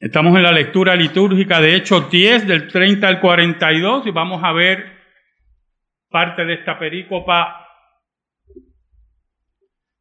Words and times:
Estamos 0.00 0.36
en 0.36 0.44
la 0.44 0.52
lectura 0.52 0.94
litúrgica 0.94 1.60
de 1.60 1.74
Hechos 1.74 2.08
10, 2.08 2.46
del 2.46 2.68
30 2.68 3.08
al 3.08 3.20
42, 3.20 4.06
y 4.06 4.12
vamos 4.12 4.44
a 4.44 4.52
ver 4.52 4.96
parte 6.08 6.44
de 6.44 6.54
esta 6.54 6.78
perícopa 6.78 7.66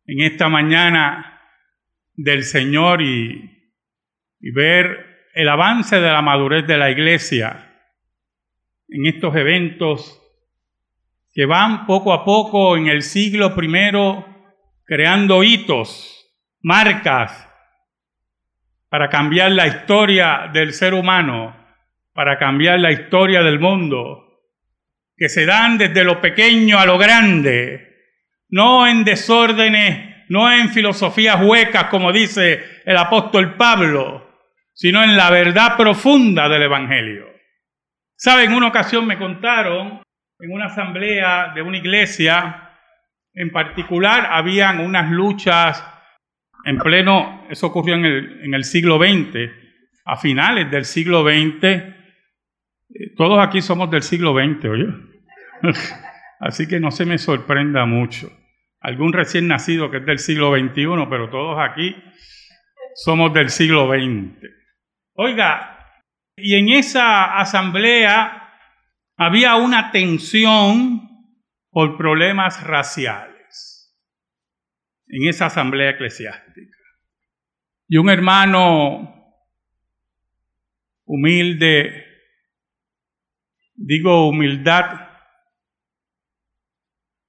en 0.06 0.22
esta 0.22 0.50
mañana 0.50 1.42
del 2.14 2.44
Señor 2.44 3.02
y, 3.02 3.74
y 4.40 4.52
ver 4.52 5.32
el 5.34 5.50
avance 5.50 6.00
de 6.00 6.12
la 6.12 6.22
madurez 6.22 6.68
de 6.68 6.78
la 6.78 6.92
iglesia 6.92 7.68
en 8.90 9.08
estos 9.08 9.36
eventos 9.36 10.22
que 11.34 11.48
van 11.48 11.88
poco 11.88 12.14
a 12.14 12.24
poco 12.24 12.78
en 12.78 12.86
el 12.86 13.02
siglo 13.02 13.56
primero 13.56 14.28
creando 14.86 15.44
hitos, 15.44 16.32
marcas, 16.62 17.47
para 18.90 19.10
cambiar 19.10 19.52
la 19.52 19.68
historia 19.68 20.50
del 20.52 20.74
ser 20.74 20.94
humano, 20.94 21.56
para 22.14 22.38
cambiar 22.38 22.80
la 22.80 22.92
historia 22.92 23.44
del 23.44 23.60
mundo, 23.60 24.42
que 25.16 25.30
se 25.30 25.46
dan 25.46 25.78
desde 25.78 26.04
lo 26.04 26.22
pequeño 26.22 26.80
a 26.80 26.86
lo 26.86 26.98
grande, 26.98 27.96
no 28.50 28.88
en 28.88 29.04
desórdenes, 29.04 30.26
no 30.30 30.52
en 30.52 30.70
filosofías 30.70 31.42
huecas, 31.42 31.86
como 31.86 32.12
dice 32.12 32.82
el 32.86 32.98
apóstol 32.98 33.56
Pablo, 33.56 34.28
sino 34.74 35.04
en 35.04 35.18
la 35.18 35.30
verdad 35.32 35.76
profunda 35.76 36.48
del 36.48 36.64
Evangelio. 36.64 37.26
¿Saben? 38.16 38.52
En 38.52 38.58
una 38.58 38.68
ocasión 38.68 39.06
me 39.06 39.18
contaron, 39.18 40.02
en 40.40 40.52
una 40.52 40.68
asamblea 40.68 41.52
de 41.54 41.62
una 41.62 41.78
iglesia, 41.78 42.72
en 43.34 43.52
particular, 43.52 44.30
habían 44.32 44.80
unas 44.80 45.12
luchas 45.12 45.84
en 46.68 46.78
pleno, 46.80 47.46
eso 47.50 47.68
ocurrió 47.68 47.96
en 47.96 48.06
el, 48.06 48.42
en 48.44 48.54
el 48.54 48.66
siglo 48.66 48.98
XX, 48.98 49.50
a 50.04 50.18
finales 50.18 50.70
del 50.70 50.84
siglo 50.84 51.24
XX, 51.24 51.64
eh, 51.64 51.94
todos 53.16 53.40
aquí 53.40 53.62
somos 53.62 53.90
del 53.90 54.04
siglo 54.04 54.34
XX, 54.34 54.66
oye. 54.66 54.88
Así 56.42 56.68
que 56.68 56.82
no 56.82 56.92
se 56.92 57.06
me 57.06 57.18
sorprenda 57.18 57.86
mucho. 57.86 58.30
Algún 58.82 59.14
recién 59.14 59.48
nacido 59.48 59.90
que 59.90 59.98
es 59.98 60.06
del 60.06 60.20
siglo 60.20 60.54
XXI, 60.56 61.08
pero 61.10 61.30
todos 61.30 61.58
aquí 61.58 61.96
somos 62.96 63.34
del 63.34 63.50
siglo 63.50 63.88
XX. 63.88 64.38
Oiga, 65.14 65.80
y 66.36 66.56
en 66.56 66.70
esa 66.70 67.40
asamblea 67.40 68.54
había 69.16 69.56
una 69.56 69.92
tensión 69.92 71.08
por 71.72 71.98
problemas 71.98 72.62
raciales 72.68 73.27
en 75.08 75.28
esa 75.28 75.48
asamblea 75.48 75.92
eclesiástica. 75.92 76.78
Y 77.88 77.98
un 77.98 78.10
hermano 78.10 79.34
humilde, 81.06 82.06
digo 83.76 84.28
humildad, 84.28 85.08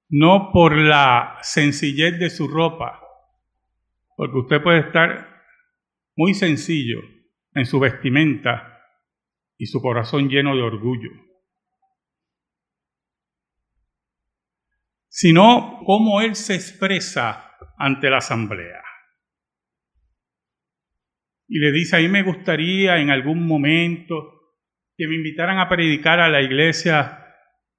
no 0.08 0.50
por 0.52 0.76
la 0.76 1.38
sencillez 1.42 2.18
de 2.18 2.30
su 2.30 2.48
ropa, 2.48 3.00
porque 4.16 4.38
usted 4.38 4.62
puede 4.62 4.80
estar 4.80 5.42
muy 6.16 6.34
sencillo 6.34 7.00
en 7.54 7.66
su 7.66 7.78
vestimenta 7.78 8.82
y 9.56 9.66
su 9.66 9.80
corazón 9.80 10.28
lleno 10.28 10.56
de 10.56 10.62
orgullo, 10.62 11.10
sino 15.08 15.82
cómo 15.84 16.20
él 16.20 16.34
se 16.34 16.54
expresa 16.54 17.47
ante 17.78 18.10
la 18.10 18.18
asamblea. 18.18 18.82
Y 21.48 21.60
le 21.60 21.72
dice, 21.72 21.96
a 21.96 22.00
mí 22.00 22.08
me 22.08 22.22
gustaría 22.22 22.98
en 22.98 23.10
algún 23.10 23.46
momento 23.46 24.38
que 24.96 25.06
me 25.06 25.14
invitaran 25.14 25.58
a 25.58 25.68
predicar 25.68 26.20
a 26.20 26.28
la 26.28 26.42
iglesia 26.42 27.24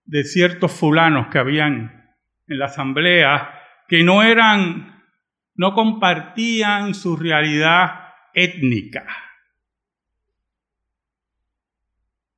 de 0.06 0.24
ciertos 0.24 0.72
fulanos 0.72 1.28
que 1.28 1.38
habían 1.38 2.16
en 2.48 2.60
la 2.60 2.66
asamblea, 2.66 3.54
que 3.88 4.04
no 4.04 4.24
eran, 4.24 5.04
no 5.54 5.74
compartían 5.74 6.96
su 6.96 7.16
realidad 7.16 8.08
étnica. 8.34 9.06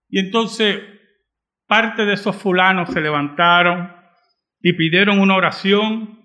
Y 0.10 0.20
entonces 0.20 0.82
parte 1.66 2.06
de 2.06 2.16
esos 2.16 2.36
fulanos 2.36 2.90
se 2.90 3.00
levantaron 3.00 3.96
y 4.62 4.74
pidieron 4.74 5.20
una 5.20 5.36
oración 5.36 6.21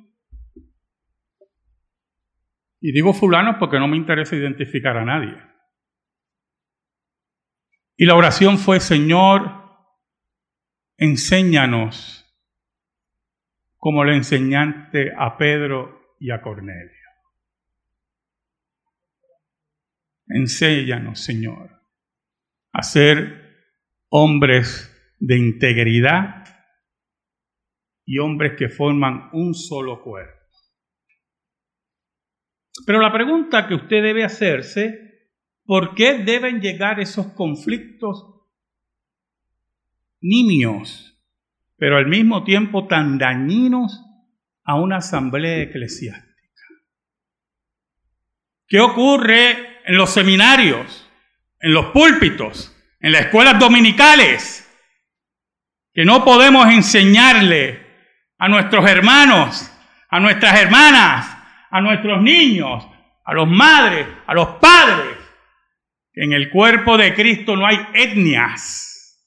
y 2.81 2.93
digo 2.93 3.13
fulano 3.13 3.59
porque 3.59 3.79
no 3.79 3.89
me 3.89 3.97
interesa 3.97 4.37
identificar 4.37 4.97
a 4.97 5.05
nadie. 5.05 5.37
Y 7.97 8.05
la 8.05 8.15
oración 8.15 8.59
fue, 8.59 8.81
Señor, 8.81 9.51
enséñanos 10.99 12.23
como 13.79 14.05
le 14.05 14.17
enseñaste 14.17 15.13
a 15.17 15.37
Pedro 15.37 16.17
y 16.19 16.31
a 16.31 16.43
Cornelio. 16.43 16.93
Enséñanos, 20.29 21.21
Señor, 21.21 21.71
a 22.73 22.83
ser 22.83 23.47
hombres 24.11 24.93
de 25.19 25.39
integridad 25.39 26.45
y 28.05 28.19
hombres 28.19 28.55
que 28.59 28.69
forman 28.69 29.31
un 29.33 29.55
solo 29.55 30.03
cuerpo. 30.03 30.36
Pero 32.85 33.01
la 33.01 33.13
pregunta 33.13 33.67
que 33.67 33.75
usted 33.75 34.03
debe 34.03 34.25
hacerse, 34.25 35.31
¿por 35.65 35.95
qué 35.95 36.19
deben 36.19 36.61
llegar 36.61 37.01
esos 37.01 37.29
conflictos 37.29 38.35
nimios, 40.21 41.19
pero 41.77 41.97
al 41.97 42.07
mismo 42.07 42.45
tiempo 42.45 42.87
tan 42.87 43.19
dañinos 43.19 44.05
a 44.65 44.75
una 44.75 44.99
asamblea 44.99 45.63
eclesiástica? 45.63 46.27
¿Qué 48.69 48.81
ocurre 48.81 49.81
en 49.85 49.97
los 49.97 50.11
seminarios, 50.11 51.09
en 51.61 51.73
los 51.73 51.87
púlpitos, 51.87 52.77
en 53.01 53.13
las 53.13 53.23
escuelas 53.23 53.59
dominicales? 53.59 54.63
Que 55.95 56.05
no 56.05 56.25
podemos 56.25 56.69
enseñarle 56.69 57.87
a 58.39 58.49
nuestros 58.49 58.89
hermanos, 58.91 59.73
a 60.11 60.21
nuestras 60.21 60.61
hermanas, 60.61 61.36
a 61.77 61.81
nuestros 61.83 62.23
niños, 62.23 62.89
a 63.23 63.35
los 63.35 63.47
madres, 63.47 64.09
a 64.27 64.33
los 64.33 64.49
padres, 64.57 65.19
en 66.15 66.33
el 66.33 66.51
cuerpo 66.51 66.97
de 66.97 67.15
Cristo 67.15 67.55
no 67.55 67.67
hay 67.67 67.77
etnias, 67.93 69.23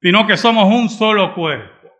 sino 0.00 0.24
que 0.24 0.36
somos 0.36 0.72
un 0.72 0.88
solo 0.88 1.34
cuerpo. 1.34 1.90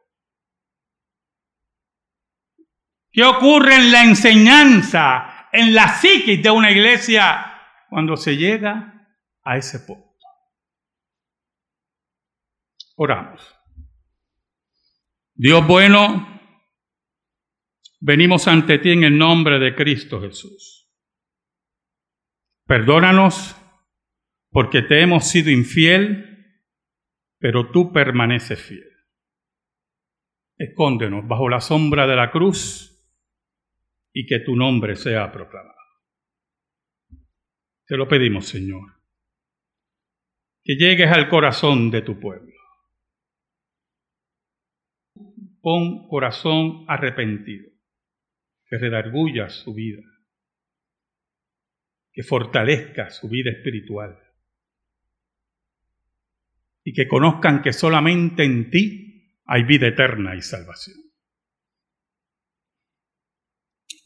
¿Qué 3.11 3.25
ocurre 3.25 3.75
en 3.75 3.91
la 3.91 4.05
enseñanza, 4.05 5.49
en 5.51 5.75
la 5.75 5.89
psiquis 5.89 6.41
de 6.41 6.51
una 6.51 6.71
iglesia 6.71 7.53
cuando 7.91 8.17
se 8.17 8.37
llega 8.37 9.09
a 9.43 9.57
ese 9.57 9.81
punto? 9.81 10.15
Oramos. 12.95 13.53
Dios 15.35 15.67
bueno, 15.67 16.32
venimos 18.03 18.49
ante 18.49 18.79
ti 18.81 18.91
en 18.91 19.05
el 19.05 19.17
nombre 19.17 19.61
de 19.61 19.77
Cristo 19.77 20.21
Jesús. 20.21 20.93
Perdónanos 22.67 23.57
porque 24.51 24.83
te 24.83 25.01
hemos 25.01 25.29
sido 25.29 25.51
infiel, 25.51 26.59
pero 27.39 27.71
tú 27.71 27.93
permaneces 27.93 28.61
fiel. 28.61 28.89
Escóndenos 30.59 31.27
bajo 31.27 31.49
la 31.49 31.61
sombra 31.61 32.07
de 32.07 32.17
la 32.17 32.31
cruz 32.31 32.89
y 34.13 34.27
que 34.27 34.41
tu 34.41 34.57
nombre 34.57 34.97
sea 34.97 35.31
proclamado. 35.33 35.73
Te 37.87 37.97
lo 37.97 38.09
pedimos, 38.09 38.47
Señor, 38.47 39.01
que 40.65 40.75
llegues 40.75 41.11
al 41.11 41.29
corazón 41.29 41.91
de 41.91 42.03
tu 42.03 42.19
pueblo. 42.19 42.53
Pon 45.61 46.09
corazón 46.09 46.85
arrepentido 46.89 47.72
que 48.73 48.79
redarguya 48.79 49.51
su 49.51 49.75
vida, 49.75 50.01
que 52.11 52.23
fortalezca 52.23 53.11
su 53.11 53.29
vida 53.29 53.51
espiritual 53.51 54.19
y 56.83 56.95
que 56.95 57.07
conozcan 57.07 57.61
que 57.61 57.75
solamente 57.75 58.45
en 58.45 58.71
ti 58.71 59.43
hay 59.45 59.65
vida 59.65 59.89
eterna 59.89 60.35
y 60.35 60.41
salvación. 60.41 60.97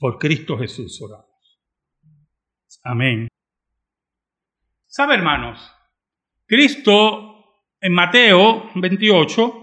Por 0.01 0.19
Cristo 0.19 0.59
Jesús 0.59 1.01
oramos. 1.01 1.63
Amén. 2.83 3.29
¿Sabe, 4.87 5.15
hermanos? 5.15 5.61
Cristo 6.45 7.63
en 7.81 7.93
Mateo 7.93 8.69
28 8.75 9.63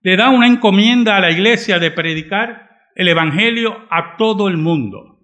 le 0.00 0.16
da 0.16 0.30
una 0.30 0.48
encomienda 0.48 1.16
a 1.16 1.20
la 1.20 1.30
iglesia 1.30 1.78
de 1.78 1.92
predicar 1.92 2.71
el 2.94 3.08
Evangelio 3.08 3.86
a 3.90 4.16
todo 4.16 4.48
el 4.48 4.56
mundo. 4.56 5.20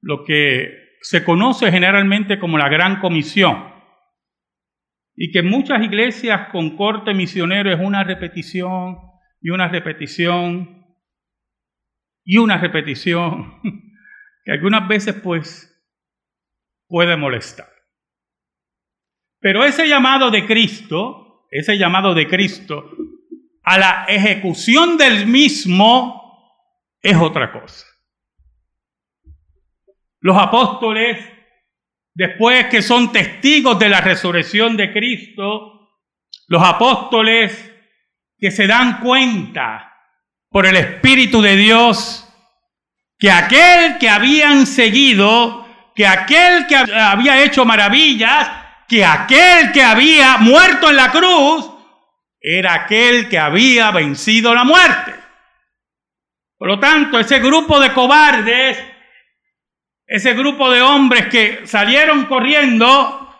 Lo 0.00 0.24
que 0.24 0.96
se 1.02 1.24
conoce 1.24 1.70
generalmente 1.70 2.38
como 2.38 2.58
la 2.58 2.68
Gran 2.68 3.00
Comisión 3.00 3.70
y 5.16 5.30
que 5.32 5.42
muchas 5.42 5.82
iglesias 5.82 6.48
con 6.50 6.76
corte 6.76 7.14
misionero 7.14 7.72
es 7.72 7.80
una 7.80 8.04
repetición 8.04 8.98
y 9.40 9.50
una 9.50 9.68
repetición 9.68 10.86
y 12.24 12.36
una 12.36 12.58
repetición 12.58 13.60
que 14.44 14.52
algunas 14.52 14.86
veces 14.88 15.14
pues 15.14 15.66
puede 16.86 17.16
molestar. 17.16 17.68
Pero 19.40 19.64
ese 19.64 19.88
llamado 19.88 20.30
de 20.30 20.46
Cristo, 20.46 21.46
ese 21.50 21.78
llamado 21.78 22.14
de 22.14 22.28
Cristo 22.28 22.90
a 23.62 23.78
la 23.78 24.04
ejecución 24.08 24.96
del 24.96 25.26
mismo 25.26 26.19
es 27.02 27.16
otra 27.16 27.52
cosa. 27.52 27.86
Los 30.20 30.36
apóstoles, 30.36 31.18
después 32.14 32.66
que 32.66 32.82
son 32.82 33.10
testigos 33.12 33.78
de 33.78 33.88
la 33.88 34.00
resurrección 34.00 34.76
de 34.76 34.92
Cristo, 34.92 35.98
los 36.46 36.62
apóstoles 36.62 37.72
que 38.38 38.50
se 38.50 38.66
dan 38.66 39.00
cuenta 39.00 39.94
por 40.50 40.66
el 40.66 40.76
Espíritu 40.76 41.40
de 41.40 41.56
Dios 41.56 42.26
que 43.20 43.30
aquel 43.30 43.98
que 43.98 44.08
habían 44.08 44.66
seguido, 44.66 45.66
que 45.94 46.06
aquel 46.06 46.66
que 46.66 46.74
había 46.76 47.42
hecho 47.44 47.66
maravillas, 47.66 48.50
que 48.88 49.04
aquel 49.04 49.72
que 49.72 49.82
había 49.82 50.38
muerto 50.38 50.88
en 50.88 50.96
la 50.96 51.12
cruz, 51.12 51.70
era 52.40 52.72
aquel 52.72 53.28
que 53.28 53.38
había 53.38 53.90
vencido 53.90 54.54
la 54.54 54.64
muerte. 54.64 55.14
Por 56.60 56.68
lo 56.68 56.78
tanto, 56.78 57.18
ese 57.18 57.38
grupo 57.40 57.80
de 57.80 57.90
cobardes, 57.94 58.78
ese 60.06 60.34
grupo 60.34 60.70
de 60.70 60.82
hombres 60.82 61.28
que 61.28 61.66
salieron 61.66 62.26
corriendo, 62.26 63.34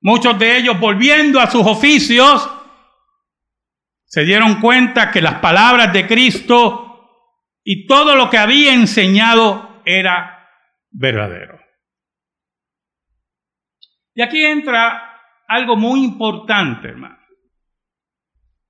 muchos 0.00 0.38
de 0.38 0.56
ellos 0.56 0.80
volviendo 0.80 1.38
a 1.38 1.50
sus 1.50 1.66
oficios, 1.66 2.50
se 4.06 4.24
dieron 4.24 4.62
cuenta 4.62 5.10
que 5.10 5.20
las 5.20 5.40
palabras 5.40 5.92
de 5.92 6.06
Cristo 6.06 7.06
y 7.62 7.86
todo 7.86 8.16
lo 8.16 8.30
que 8.30 8.38
había 8.38 8.72
enseñado 8.72 9.82
era 9.84 10.48
verdadero. 10.92 11.60
Y 14.14 14.22
aquí 14.22 14.42
entra 14.42 15.20
algo 15.46 15.76
muy 15.76 16.02
importante, 16.02 16.88
hermano. 16.88 17.18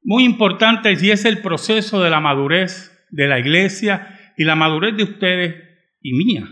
Muy 0.02 0.24
importante 0.24 0.96
y 1.00 1.12
es 1.12 1.24
el 1.24 1.40
proceso 1.42 2.02
de 2.02 2.10
la 2.10 2.18
madurez 2.18 2.95
de 3.10 3.26
la 3.26 3.38
iglesia 3.38 4.34
y 4.36 4.44
la 4.44 4.54
madurez 4.54 4.96
de 4.96 5.04
ustedes 5.04 5.54
y 6.00 6.12
mía 6.12 6.48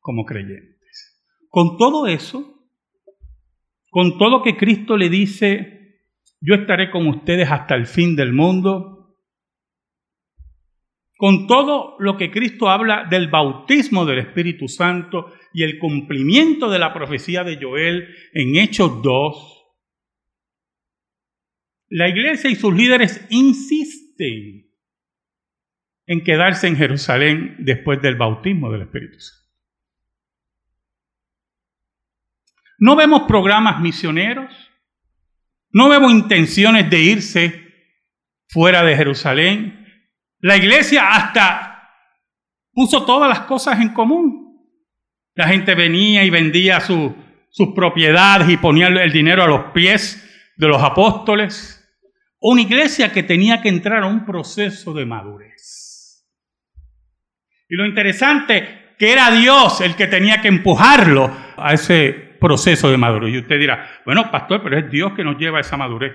como 0.00 0.24
creyentes. 0.24 1.24
Con 1.48 1.76
todo 1.76 2.06
eso, 2.06 2.68
con 3.90 4.18
todo 4.18 4.42
que 4.42 4.56
Cristo 4.56 4.96
le 4.96 5.08
dice, 5.08 6.00
yo 6.40 6.54
estaré 6.54 6.90
con 6.90 7.06
ustedes 7.08 7.50
hasta 7.50 7.74
el 7.74 7.86
fin 7.86 8.14
del 8.14 8.32
mundo, 8.32 9.16
con 11.16 11.46
todo 11.46 11.96
lo 11.98 12.16
que 12.16 12.30
Cristo 12.30 12.68
habla 12.68 13.06
del 13.08 13.28
bautismo 13.28 14.04
del 14.04 14.18
Espíritu 14.18 14.68
Santo 14.68 15.32
y 15.54 15.62
el 15.62 15.78
cumplimiento 15.78 16.70
de 16.70 16.78
la 16.78 16.92
profecía 16.92 17.42
de 17.42 17.58
Joel 17.60 18.14
en 18.34 18.56
Hechos 18.56 19.02
2, 19.02 19.56
la 21.88 22.08
iglesia 22.08 22.50
y 22.50 22.56
sus 22.56 22.74
líderes 22.74 23.26
insisten 23.30 24.65
en 26.06 26.22
quedarse 26.22 26.68
en 26.68 26.76
Jerusalén 26.76 27.56
después 27.58 28.00
del 28.00 28.16
bautismo 28.16 28.70
del 28.70 28.82
Espíritu 28.82 29.18
Santo. 29.20 29.46
No 32.78 32.94
vemos 32.94 33.22
programas 33.22 33.80
misioneros, 33.80 34.70
no 35.70 35.88
vemos 35.88 36.12
intenciones 36.12 36.88
de 36.90 37.00
irse 37.00 37.74
fuera 38.48 38.82
de 38.82 38.96
Jerusalén. 38.96 39.86
La 40.40 40.56
iglesia 40.56 41.08
hasta 41.08 41.90
puso 42.72 43.04
todas 43.04 43.28
las 43.28 43.40
cosas 43.40 43.80
en 43.80 43.90
común. 43.90 44.46
La 45.34 45.48
gente 45.48 45.74
venía 45.74 46.24
y 46.24 46.30
vendía 46.30 46.80
sus 46.80 47.68
propiedades 47.74 48.48
y 48.48 48.58
ponía 48.58 48.88
el 48.88 49.12
dinero 49.12 49.42
a 49.42 49.48
los 49.48 49.72
pies 49.72 50.22
de 50.56 50.68
los 50.68 50.82
apóstoles. 50.82 51.82
Una 52.38 52.60
iglesia 52.60 53.12
que 53.12 53.22
tenía 53.22 53.62
que 53.62 53.70
entrar 53.70 54.02
a 54.02 54.06
un 54.06 54.24
proceso 54.24 54.92
de 54.92 55.06
madurez. 55.06 55.95
Y 57.68 57.76
lo 57.76 57.84
interesante 57.84 58.94
que 58.98 59.12
era 59.12 59.30
Dios 59.30 59.80
el 59.80 59.94
que 59.96 60.06
tenía 60.06 60.40
que 60.40 60.48
empujarlo 60.48 61.30
a 61.56 61.72
ese 61.74 62.36
proceso 62.40 62.90
de 62.90 62.96
madurez. 62.96 63.34
Y 63.34 63.38
usted 63.38 63.58
dirá, 63.58 64.02
bueno, 64.04 64.30
pastor, 64.30 64.62
pero 64.62 64.78
es 64.78 64.90
Dios 64.90 65.12
que 65.14 65.24
nos 65.24 65.38
lleva 65.38 65.58
a 65.58 65.62
esa 65.62 65.76
madurez. 65.76 66.12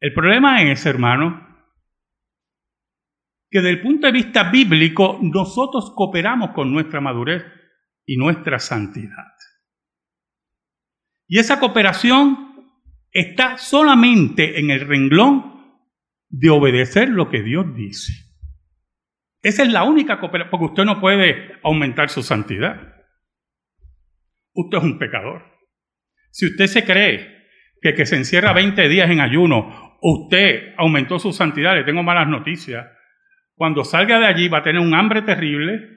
El 0.00 0.12
problema 0.12 0.62
es, 0.62 0.84
hermano, 0.86 1.46
que 3.50 3.58
desde 3.58 3.70
el 3.70 3.82
punto 3.82 4.06
de 4.06 4.12
vista 4.12 4.50
bíblico 4.50 5.18
nosotros 5.22 5.92
cooperamos 5.94 6.50
con 6.50 6.72
nuestra 6.72 7.00
madurez 7.00 7.44
y 8.04 8.16
nuestra 8.16 8.58
santidad. 8.58 9.32
Y 11.28 11.38
esa 11.38 11.58
cooperación 11.58 12.70
está 13.10 13.58
solamente 13.58 14.60
en 14.60 14.70
el 14.70 14.86
renglón 14.86 15.56
de 16.28 16.50
obedecer 16.50 17.08
lo 17.08 17.28
que 17.28 17.42
Dios 17.42 17.74
dice. 17.74 18.25
Esa 19.46 19.62
es 19.62 19.70
la 19.70 19.84
única 19.84 20.18
cooperación, 20.18 20.50
porque 20.50 20.64
usted 20.64 20.84
no 20.84 21.00
puede 21.00 21.52
aumentar 21.62 22.08
su 22.08 22.20
santidad. 22.20 22.96
Usted 24.52 24.78
es 24.78 24.82
un 24.82 24.98
pecador. 24.98 25.44
Si 26.32 26.46
usted 26.46 26.66
se 26.66 26.84
cree 26.84 27.46
que 27.80 28.06
se 28.06 28.16
encierra 28.16 28.52
20 28.52 28.88
días 28.88 29.08
en 29.08 29.20
ayuno, 29.20 29.98
usted 30.02 30.74
aumentó 30.76 31.20
su 31.20 31.32
santidad, 31.32 31.76
le 31.76 31.84
tengo 31.84 32.02
malas 32.02 32.26
noticias. 32.26 32.88
Cuando 33.54 33.84
salga 33.84 34.18
de 34.18 34.26
allí 34.26 34.48
va 34.48 34.58
a 34.58 34.62
tener 34.64 34.80
un 34.80 34.92
hambre 34.92 35.22
terrible, 35.22 35.96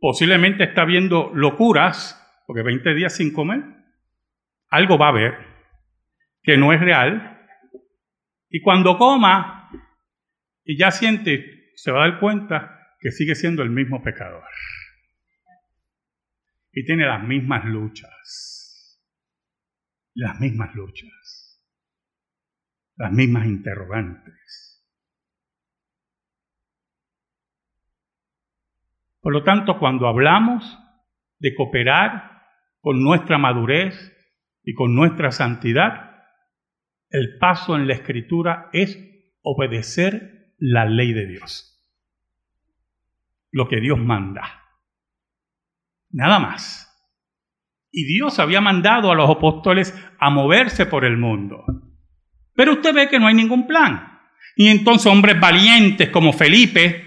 posiblemente 0.00 0.64
está 0.64 0.86
viendo 0.86 1.30
locuras, 1.34 2.18
porque 2.46 2.62
20 2.62 2.94
días 2.94 3.14
sin 3.14 3.30
comer, 3.30 3.62
algo 4.70 4.96
va 4.96 5.08
a 5.08 5.12
ver 5.12 5.34
que 6.42 6.56
no 6.56 6.72
es 6.72 6.80
real. 6.80 7.46
Y 8.48 8.62
cuando 8.62 8.96
coma 8.96 9.70
y 10.64 10.78
ya 10.78 10.90
siente, 10.90 11.72
se 11.74 11.92
va 11.92 12.02
a 12.02 12.08
dar 12.08 12.20
cuenta 12.20 12.72
que 12.98 13.10
sigue 13.10 13.34
siendo 13.34 13.62
el 13.62 13.70
mismo 13.70 14.02
pecador. 14.02 14.44
Y 16.72 16.84
tiene 16.84 17.06
las 17.06 17.22
mismas 17.22 17.64
luchas, 17.64 19.00
las 20.14 20.38
mismas 20.40 20.74
luchas, 20.74 21.62
las 22.96 23.12
mismas 23.12 23.46
interrogantes. 23.46 24.66
Por 29.20 29.32
lo 29.32 29.42
tanto, 29.42 29.78
cuando 29.78 30.06
hablamos 30.06 30.78
de 31.38 31.54
cooperar 31.54 32.42
con 32.80 33.02
nuestra 33.02 33.38
madurez 33.38 34.12
y 34.62 34.74
con 34.74 34.94
nuestra 34.94 35.32
santidad, 35.32 36.24
el 37.10 37.38
paso 37.38 37.76
en 37.76 37.88
la 37.88 37.94
escritura 37.94 38.68
es 38.72 38.98
obedecer 39.42 40.54
la 40.58 40.84
ley 40.86 41.12
de 41.12 41.26
Dios. 41.26 41.75
Lo 43.56 43.68
que 43.68 43.80
Dios 43.80 43.98
manda. 43.98 44.66
Nada 46.10 46.38
más. 46.38 46.94
Y 47.90 48.04
Dios 48.04 48.38
había 48.38 48.60
mandado 48.60 49.10
a 49.10 49.14
los 49.14 49.30
apóstoles 49.30 49.98
a 50.18 50.28
moverse 50.28 50.84
por 50.84 51.06
el 51.06 51.16
mundo. 51.16 51.64
Pero 52.54 52.74
usted 52.74 52.92
ve 52.92 53.08
que 53.08 53.18
no 53.18 53.28
hay 53.28 53.34
ningún 53.34 53.66
plan. 53.66 54.20
Y 54.56 54.68
entonces 54.68 55.06
hombres 55.06 55.40
valientes 55.40 56.10
como 56.10 56.34
Felipe 56.34 57.02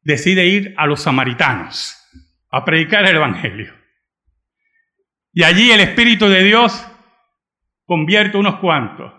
decide 0.00 0.46
ir 0.46 0.74
a 0.78 0.86
los 0.86 1.02
samaritanos 1.02 1.94
a 2.50 2.64
predicar 2.64 3.06
el 3.06 3.16
Evangelio. 3.16 3.74
Y 5.34 5.42
allí 5.42 5.70
el 5.70 5.80
Espíritu 5.80 6.26
de 6.26 6.42
Dios 6.42 6.90
convierte 7.84 8.38
unos 8.38 8.60
cuantos. 8.60 9.12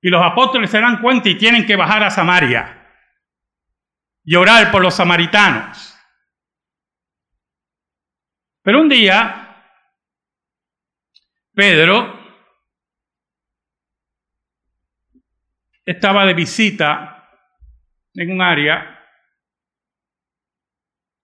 Y 0.00 0.08
los 0.08 0.22
apóstoles 0.24 0.70
se 0.70 0.80
dan 0.80 1.02
cuenta 1.02 1.28
y 1.28 1.34
tienen 1.34 1.66
que 1.66 1.76
bajar 1.76 2.02
a 2.02 2.10
Samaria 2.10 2.75
y 4.26 4.34
orar 4.34 4.72
por 4.72 4.82
los 4.82 4.96
samaritanos. 4.96 5.96
Pero 8.60 8.80
un 8.80 8.88
día, 8.88 9.64
Pedro 11.54 12.12
estaba 15.84 16.26
de 16.26 16.34
visita 16.34 17.30
en 18.14 18.32
un 18.32 18.42
área 18.42 19.00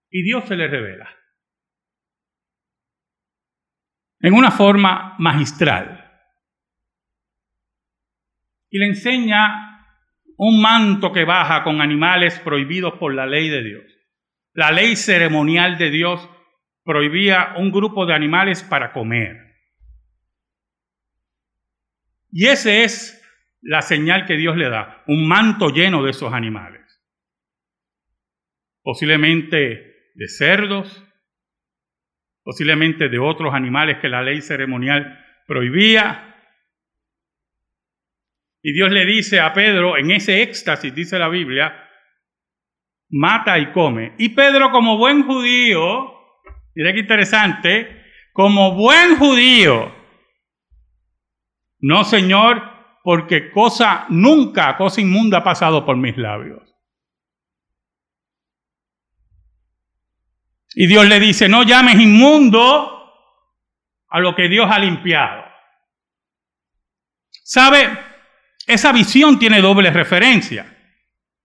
y 0.09 0.23
Dios 0.23 0.45
se 0.47 0.55
le 0.55 0.69
revela. 0.69 1.11
En 4.21 4.35
una 4.35 4.53
forma 4.53 5.17
magistral. 5.19 5.99
Y 8.71 8.79
le 8.79 8.87
enseña 8.87 9.72
un 10.37 10.61
manto 10.61 11.13
que 11.13 11.25
baja 11.25 11.63
con 11.65 11.81
animales 11.81 12.39
prohibidos 12.41 12.95
por 12.95 13.15
la 13.15 13.27
ley 13.27 13.49
de 13.49 13.63
Dios. 13.63 13.85
La 14.55 14.71
ley 14.71 14.97
ceremonial 14.97 15.79
de 15.79 15.91
Dios 15.91 16.29
prohibía 16.85 17.55
un 17.57 17.71
grupo 17.71 18.07
de 18.07 18.15
animales 18.15 18.63
para 18.63 18.93
comer. 18.93 19.37
Y 22.31 22.47
esa 22.47 22.73
es 22.73 23.19
la 23.61 23.83
señal 23.83 24.27
que 24.27 24.37
Dios 24.37 24.57
le 24.57 24.69
da, 24.69 25.05
un 25.07 25.29
manto 25.29 25.71
lleno 25.71 26.03
de 26.03 26.11
esos 26.11 26.33
animales. 26.33 26.81
Posiblemente 28.83 30.11
de 30.15 30.29
cerdos, 30.29 31.05
posiblemente 32.43 33.09
de 33.09 33.19
otros 33.19 33.55
animales 33.55 33.99
que 33.99 34.09
la 34.09 34.23
ley 34.23 34.41
ceremonial 34.41 35.19
prohibía. 35.47 36.32
Y 38.63 38.73
Dios 38.73 38.93
le 38.93 39.05
dice 39.05 39.41
a 39.41 39.53
Pedro, 39.53 39.97
en 39.97 40.13
ese 40.13 40.43
éxtasis, 40.43 40.95
dice 40.95 41.19
la 41.19 41.29
Biblia, 41.29 41.75
mata 43.11 43.59
y 43.59 43.73
come. 43.73 44.15
Y 44.19 44.31
Pedro, 44.31 44.71
como 44.71 44.97
buen 44.97 45.25
judío, 45.25 46.15
mira 46.75 46.93
qué 46.93 47.01
interesante, 47.01 48.05
como 48.33 48.75
buen 48.75 49.17
judío, 49.17 49.93
no 51.81 52.05
Señor, 52.05 52.63
porque 53.03 53.51
cosa 53.51 54.07
nunca, 54.09 54.77
cosa 54.77 55.01
inmunda 55.01 55.39
ha 55.39 55.45
pasado 55.45 55.85
por 55.85 55.97
mis 55.97 56.17
labios. 56.17 56.63
Y 60.75 60.87
Dios 60.87 61.07
le 61.07 61.19
dice, 61.19 61.49
no 61.49 61.65
llames 61.65 61.97
inmundo 61.97 63.13
a 64.09 64.21
lo 64.21 64.35
que 64.37 64.49
Dios 64.49 64.69
ha 64.71 64.79
limpiado. 64.79 65.45
¿Sabe? 67.43 68.12
Esa 68.67 68.93
visión 68.93 69.39
tiene 69.39 69.61
doble 69.61 69.91
referencia. 69.91 70.67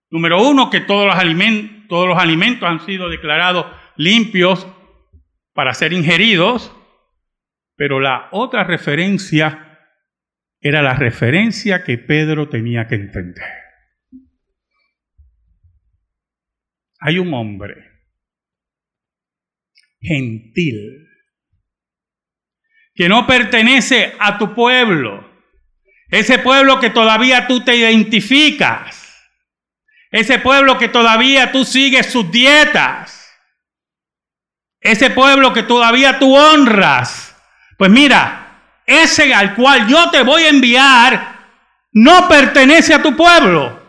Número 0.10 0.48
uno, 0.48 0.70
que 0.70 0.82
todos 0.82 1.06
los, 1.06 1.16
alimentos, 1.16 1.88
todos 1.90 2.08
los 2.08 2.18
alimentos 2.18 2.68
han 2.68 2.86
sido 2.86 3.10
declarados 3.10 3.66
limpios 3.98 4.68
para 5.54 5.74
ser 5.74 5.92
ingeridos, 5.94 6.74
pero 7.76 8.00
la 8.00 8.30
otra 8.32 8.64
referencia 8.64 9.80
era 10.60 10.82
la 10.82 10.94
referencia 10.94 11.84
que 11.84 11.98
Pedro 11.98 12.50
tenía 12.50 12.88
que 12.88 12.96
entender. 12.96 13.46
Hay 17.00 17.20
un 17.20 17.34
hombre 17.34 17.92
gentil 20.00 21.08
que 22.94 23.08
no 23.08 23.28
pertenece 23.28 24.14
a 24.20 24.38
tu 24.38 24.56
pueblo, 24.56 25.27
ese 26.10 26.40
pueblo 26.40 26.80
que 26.80 26.90
todavía 26.90 27.48
tú 27.48 27.64
te 27.64 27.76
identificas, 27.76 29.16
ese 30.12 30.40
pueblo 30.40 30.78
que 30.78 30.88
todavía 30.88 31.52
tú 31.52 31.66
sigues 31.66 32.12
sus 32.12 32.32
dietas, 32.32 33.34
ese 34.80 35.10
pueblo 35.10 35.54
que 35.54 35.64
todavía 35.64 36.18
tú 36.20 36.36
honras, 36.36 37.36
pues 37.78 37.92
mira, 37.92 38.82
ese 38.86 39.34
al 39.34 39.54
cual 39.54 39.88
yo 39.88 40.10
te 40.10 40.24
voy 40.24 40.44
a 40.44 40.50
enviar 40.50 41.38
no 41.92 42.28
pertenece 42.28 42.94
a 42.94 43.02
tu 43.02 43.16
pueblo. 43.16 43.86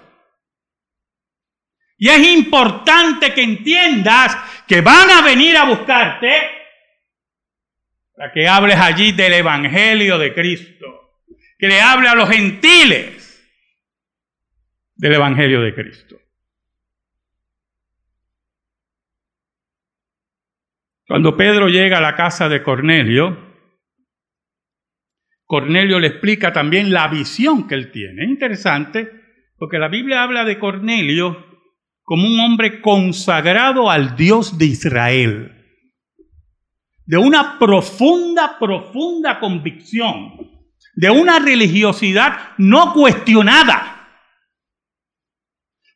Y 1.98 2.08
es 2.08 2.26
importante 2.28 3.34
que 3.34 3.42
entiendas 3.42 4.36
que 4.66 4.80
van 4.80 5.10
a 5.10 5.22
venir 5.22 5.56
a 5.56 5.64
buscarte 5.64 6.32
para 8.16 8.32
que 8.32 8.48
hables 8.48 8.76
allí 8.76 9.12
del 9.12 9.34
Evangelio 9.34 10.18
de 10.18 10.32
Cristo, 10.32 10.77
que 11.58 11.68
le 11.68 11.80
hable 11.80 12.08
a 12.08 12.14
los 12.14 12.28
gentiles 12.30 13.44
del 14.94 15.14
Evangelio 15.14 15.60
de 15.60 15.74
Cristo. 15.74 16.16
Cuando 21.06 21.36
Pedro 21.36 21.68
llega 21.68 21.98
a 21.98 22.02
la 22.02 22.14
casa 22.14 22.48
de 22.48 22.62
Cornelio, 22.62 23.46
Cornelio 25.44 25.98
le 25.98 26.08
explica 26.08 26.52
también 26.52 26.92
la 26.92 27.08
visión 27.08 27.66
que 27.66 27.74
él 27.74 27.90
tiene. 27.90 28.24
Es 28.24 28.28
interesante 28.28 29.10
porque 29.56 29.78
la 29.78 29.88
Biblia 29.88 30.22
habla 30.22 30.44
de 30.44 30.58
Cornelio 30.58 31.46
como 32.02 32.26
un 32.26 32.38
hombre 32.40 32.80
consagrado 32.80 33.90
al 33.90 34.16
Dios 34.16 34.58
de 34.58 34.66
Israel 34.66 35.54
de 37.08 37.16
una 37.16 37.58
profunda, 37.58 38.58
profunda 38.58 39.40
convicción, 39.40 40.57
de 40.98 41.10
una 41.10 41.38
religiosidad 41.38 42.56
no 42.56 42.92
cuestionada. 42.92 44.08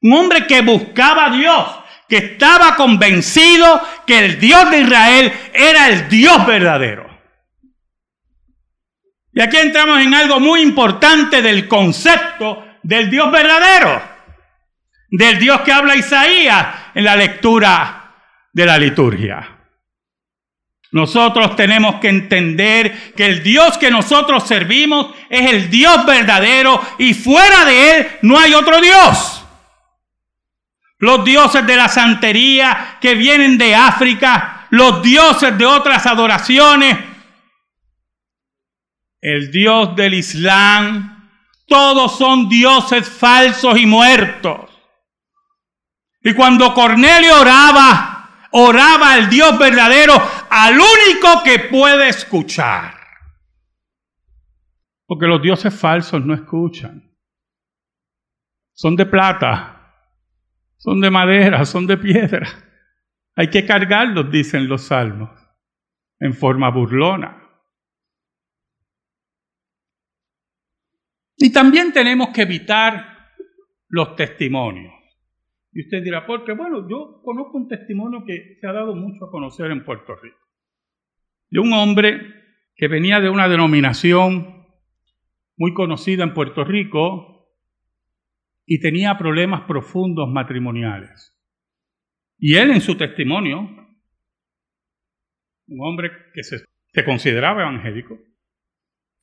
Un 0.00 0.12
hombre 0.12 0.46
que 0.46 0.60
buscaba 0.60 1.26
a 1.26 1.30
Dios, 1.30 1.66
que 2.08 2.18
estaba 2.18 2.76
convencido 2.76 3.82
que 4.06 4.24
el 4.24 4.38
Dios 4.38 4.70
de 4.70 4.80
Israel 4.82 5.32
era 5.52 5.88
el 5.88 6.08
Dios 6.08 6.46
verdadero. 6.46 7.10
Y 9.32 9.40
aquí 9.40 9.56
entramos 9.56 10.00
en 10.00 10.14
algo 10.14 10.38
muy 10.38 10.60
importante 10.60 11.42
del 11.42 11.66
concepto 11.66 12.64
del 12.84 13.10
Dios 13.10 13.28
verdadero, 13.32 14.00
del 15.10 15.36
Dios 15.40 15.62
que 15.62 15.72
habla 15.72 15.96
Isaías 15.96 16.64
en 16.94 17.02
la 17.02 17.16
lectura 17.16 18.14
de 18.52 18.66
la 18.66 18.78
liturgia. 18.78 19.61
Nosotros 20.92 21.56
tenemos 21.56 21.96
que 21.96 22.08
entender 22.10 23.14
que 23.14 23.24
el 23.24 23.42
Dios 23.42 23.78
que 23.78 23.90
nosotros 23.90 24.46
servimos 24.46 25.14
es 25.30 25.50
el 25.50 25.70
Dios 25.70 26.04
verdadero 26.04 26.80
y 26.98 27.14
fuera 27.14 27.64
de 27.64 27.96
Él 27.96 28.08
no 28.20 28.38
hay 28.38 28.52
otro 28.52 28.78
Dios. 28.78 29.42
Los 30.98 31.24
dioses 31.24 31.66
de 31.66 31.76
la 31.76 31.88
santería 31.88 32.98
que 33.00 33.14
vienen 33.14 33.56
de 33.56 33.74
África, 33.74 34.66
los 34.68 35.02
dioses 35.02 35.56
de 35.56 35.64
otras 35.64 36.04
adoraciones, 36.04 36.98
el 39.22 39.50
Dios 39.50 39.96
del 39.96 40.12
Islam, 40.12 41.30
todos 41.66 42.18
son 42.18 42.50
dioses 42.50 43.08
falsos 43.08 43.78
y 43.78 43.86
muertos. 43.86 44.68
Y 46.22 46.34
cuando 46.34 46.74
Cornelio 46.74 47.40
oraba, 47.40 48.11
oraba 48.52 49.14
al 49.14 49.28
Dios 49.28 49.58
verdadero, 49.58 50.14
al 50.50 50.74
único 50.74 51.42
que 51.44 51.68
puede 51.70 52.08
escuchar. 52.08 52.94
Porque 55.06 55.26
los 55.26 55.42
dioses 55.42 55.74
falsos 55.74 56.24
no 56.24 56.34
escuchan. 56.34 57.10
Son 58.72 58.96
de 58.96 59.06
plata, 59.06 59.94
son 60.76 61.00
de 61.00 61.10
madera, 61.10 61.64
son 61.64 61.86
de 61.86 61.98
piedra. 61.98 62.48
Hay 63.36 63.48
que 63.50 63.64
cargarlos, 63.64 64.30
dicen 64.30 64.68
los 64.68 64.82
salmos, 64.82 65.30
en 66.18 66.34
forma 66.34 66.70
burlona. 66.70 67.38
Y 71.36 71.52
también 71.52 71.92
tenemos 71.92 72.28
que 72.28 72.42
evitar 72.42 73.32
los 73.88 74.14
testimonios. 74.16 75.01
Y 75.72 75.82
usted 75.82 76.02
dirá, 76.02 76.26
porque 76.26 76.52
bueno, 76.52 76.86
yo 76.88 77.20
conozco 77.22 77.56
un 77.56 77.68
testimonio 77.68 78.24
que 78.26 78.58
se 78.60 78.66
ha 78.66 78.72
dado 78.72 78.94
mucho 78.94 79.24
a 79.24 79.30
conocer 79.30 79.70
en 79.70 79.84
Puerto 79.84 80.14
Rico. 80.16 80.38
De 81.50 81.60
un 81.60 81.72
hombre 81.72 82.20
que 82.74 82.88
venía 82.88 83.20
de 83.20 83.30
una 83.30 83.48
denominación 83.48 84.66
muy 85.56 85.72
conocida 85.74 86.24
en 86.24 86.34
Puerto 86.34 86.64
Rico 86.64 87.32
y 88.66 88.80
tenía 88.80 89.16
problemas 89.18 89.62
profundos 89.62 90.28
matrimoniales. 90.28 91.32
Y 92.38 92.56
él 92.56 92.70
en 92.70 92.80
su 92.80 92.96
testimonio, 92.96 93.60
un 95.68 95.86
hombre 95.86 96.10
que 96.34 96.42
se, 96.42 96.64
consideraba 97.04 97.62
evangélico, 97.62 98.18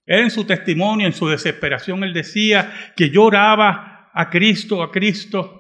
él 0.06 0.22
en 0.22 0.32
su 0.32 0.46
testimonio, 0.46 1.06
en 1.06 1.14
su 1.14 1.28
desesperación, 1.28 2.04
él 2.04 2.14
decía 2.14 2.72
que 2.96 3.10
lloraba 3.10 4.10
a 4.14 4.30
Cristo, 4.30 4.82
a 4.82 4.92
Cristo, 4.92 5.59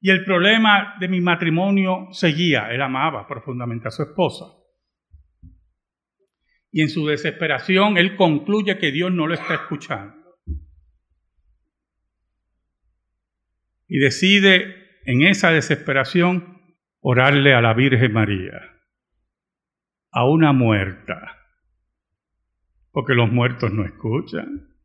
y 0.00 0.10
el 0.10 0.24
problema 0.24 0.94
de 1.00 1.08
mi 1.08 1.20
matrimonio 1.20 2.08
seguía. 2.12 2.70
Él 2.70 2.82
amaba 2.82 3.26
profundamente 3.26 3.88
a 3.88 3.90
su 3.90 4.02
esposa. 4.02 4.46
Y 6.70 6.82
en 6.82 6.88
su 6.88 7.06
desesperación, 7.06 7.96
él 7.96 8.14
concluye 8.16 8.78
que 8.78 8.92
Dios 8.92 9.10
no 9.12 9.26
lo 9.26 9.34
está 9.34 9.54
escuchando. 9.54 10.14
Y 13.88 13.98
decide 13.98 15.00
en 15.04 15.22
esa 15.22 15.50
desesperación 15.50 16.60
orarle 17.00 17.54
a 17.54 17.62
la 17.62 17.72
Virgen 17.72 18.12
María, 18.12 18.60
a 20.12 20.28
una 20.28 20.52
muerta, 20.52 21.38
porque 22.92 23.14
los 23.14 23.32
muertos 23.32 23.72
no 23.72 23.84
escuchan. 23.84 24.76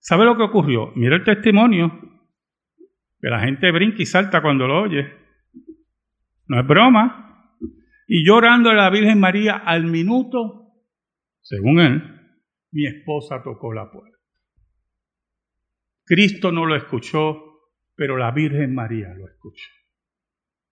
¿Sabe 0.00 0.24
lo 0.24 0.36
que 0.36 0.42
ocurrió? 0.42 0.92
Mira 0.96 1.14
el 1.14 1.24
testimonio 1.24 2.09
que 3.20 3.28
la 3.28 3.40
gente 3.40 3.70
brinca 3.70 4.02
y 4.02 4.06
salta 4.06 4.42
cuando 4.42 4.66
lo 4.66 4.82
oye. 4.82 5.12
No 6.46 6.60
es 6.60 6.66
broma. 6.66 7.56
Y 8.06 8.26
llorando 8.26 8.70
a 8.70 8.74
la 8.74 8.90
Virgen 8.90 9.20
María 9.20 9.56
al 9.56 9.84
minuto, 9.84 10.72
según 11.42 11.80
él, 11.80 12.02
mi 12.72 12.86
esposa 12.86 13.42
tocó 13.42 13.72
la 13.72 13.90
puerta. 13.90 14.18
Cristo 16.04 16.50
no 16.50 16.66
lo 16.66 16.74
escuchó, 16.74 17.40
pero 17.94 18.16
la 18.16 18.32
Virgen 18.32 18.74
María 18.74 19.14
lo 19.14 19.28
escuchó. 19.28 19.70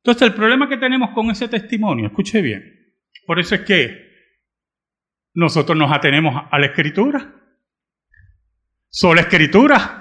Entonces 0.03 0.29
el 0.29 0.35
problema 0.35 0.69
que 0.69 0.79
tenemos 0.79 1.11
con 1.11 1.31
ese 1.31 1.47
testimonio, 1.49 2.07
escuche 2.07 2.43
bien, 2.43 2.63
por 3.27 3.39
eso 3.39 3.55
es 3.55 3.61
que 3.61 4.09
nosotros 5.35 5.79
nos 5.79 5.93
atenemos 5.93 6.35
a 6.51 6.59
la 6.59 6.67
escritura. 6.67 7.35
Solo 8.89 9.21
escritura. 9.21 9.98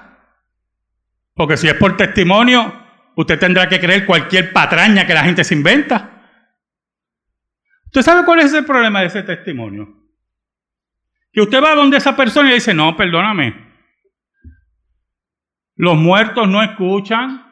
Porque 1.38 1.56
si 1.56 1.68
es 1.68 1.76
por 1.76 1.96
testimonio, 1.96 2.74
usted 3.16 3.40
tendrá 3.40 3.70
que 3.70 3.80
creer 3.80 4.08
cualquier 4.08 4.52
patraña 4.52 5.06
que 5.06 5.14
la 5.14 5.24
gente 5.24 5.44
se 5.44 5.54
inventa. 5.54 6.16
¿Usted 7.86 8.02
sabe 8.02 8.26
cuál 8.26 8.40
es 8.40 8.52
el 8.54 8.66
problema 8.66 9.02
de 9.02 9.06
ese 9.06 9.22
testimonio? 9.22 9.88
Que 11.32 11.42
usted 11.42 11.62
va 11.64 11.76
donde 11.76 11.98
esa 11.98 12.16
persona 12.16 12.50
y 12.50 12.56
dice, 12.56 12.74
no, 12.74 12.98
perdóname. 12.98 13.68
Los 15.76 15.96
muertos 15.96 16.50
no 16.50 16.64
escuchan. 16.64 17.46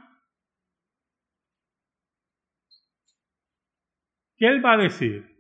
¿Qué 4.36 4.48
él 4.48 4.65
va 4.65 4.74
a 4.74 4.77
decir? 4.77 5.32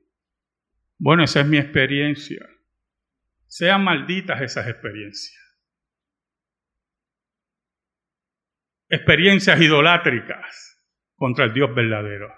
Bueno, 0.99 1.23
esa 1.23 1.41
es 1.41 1.47
mi 1.47 1.57
experiencia. 1.57 2.47
Sean 3.47 3.83
malditas 3.83 4.39
esas 4.39 4.67
experiencias. 4.67 5.44
Experiencias 8.89 9.59
idolátricas 9.59 10.77
contra 11.15 11.45
el 11.45 11.53
Dios 11.53 11.73
verdadero. 11.73 12.33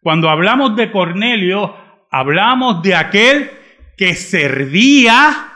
Cuando 0.00 0.28
hablamos 0.28 0.74
de 0.76 0.90
Cornelio, 0.90 1.76
hablamos 2.10 2.82
de 2.82 2.94
aquel 2.94 3.50
que 3.96 4.14
servía 4.14 5.52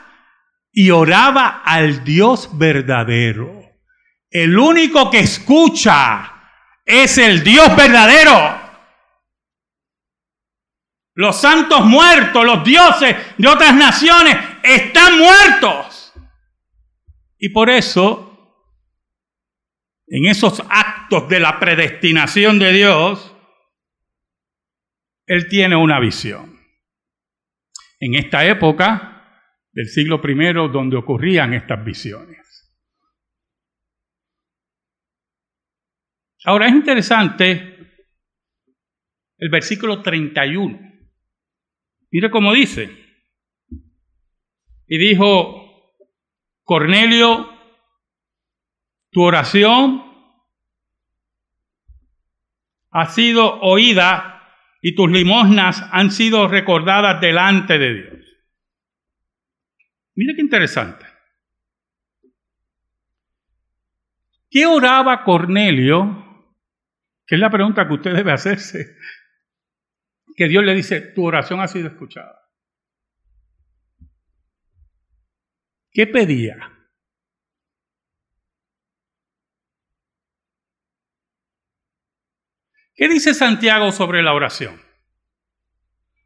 y 0.71 0.91
oraba 0.91 1.63
al 1.65 2.03
Dios 2.03 2.57
verdadero. 2.57 3.61
El 4.29 4.57
único 4.57 5.09
que 5.09 5.19
escucha 5.19 6.33
es 6.85 7.17
el 7.17 7.43
Dios 7.43 7.75
verdadero. 7.75 8.67
Los 11.15 11.41
santos 11.41 11.83
muertos, 11.83 12.45
los 12.45 12.63
dioses 12.63 13.15
de 13.37 13.47
otras 13.47 13.73
naciones 13.73 14.37
están 14.61 15.17
muertos. 15.17 16.13
Y 17.39 17.49
por 17.49 17.69
eso, 17.69 18.26
en 20.07 20.25
esos 20.25 20.61
actos 20.69 21.27
de 21.27 21.39
la 21.39 21.59
predestinación 21.59 22.59
de 22.59 22.71
Dios, 22.71 23.35
Él 25.25 25.47
tiene 25.49 25.75
una 25.75 25.99
visión. 25.99 26.57
En 27.99 28.15
esta 28.15 28.45
época 28.45 29.17
del 29.71 29.87
siglo 29.87 30.21
I, 30.23 30.53
donde 30.71 30.97
ocurrían 30.97 31.53
estas 31.53 31.83
visiones. 31.83 32.37
Ahora 36.45 36.67
es 36.67 36.73
interesante 36.73 37.77
el 39.37 39.49
versículo 39.49 40.01
31. 40.01 40.79
Mire 42.11 42.31
cómo 42.31 42.53
dice. 42.53 42.89
Y 44.87 44.97
dijo, 44.97 45.93
Cornelio, 46.63 47.56
tu 49.17 49.23
oración 49.23 50.03
ha 52.91 53.07
sido 53.07 53.59
oída 53.61 54.47
y 54.79 54.93
tus 54.93 55.09
limosnas 55.09 55.83
han 55.91 56.11
sido 56.11 56.47
recordadas 56.47 57.19
delante 57.19 57.79
de 57.79 57.93
Dios. 57.95 58.25
Mire 60.13 60.35
qué 60.35 60.41
interesante. 60.43 61.07
¿Qué 64.51 64.67
oraba 64.67 65.23
Cornelio? 65.23 66.53
Que 67.25 67.33
es 67.33 67.41
la 67.41 67.49
pregunta 67.49 67.87
que 67.87 67.95
usted 67.95 68.13
debe 68.13 68.33
hacerse 68.33 68.97
que 70.35 70.47
Dios 70.47 70.63
le 70.63 70.75
dice, 70.75 71.01
tu 71.01 71.25
oración 71.25 71.59
ha 71.59 71.67
sido 71.67 71.87
escuchada. 71.87 72.39
¿Qué 75.89 76.05
pedía? 76.05 76.76
¿Qué 82.97 83.07
dice 83.07 83.35
Santiago 83.35 83.91
sobre 83.91 84.23
la 84.23 84.33
oración? 84.33 84.81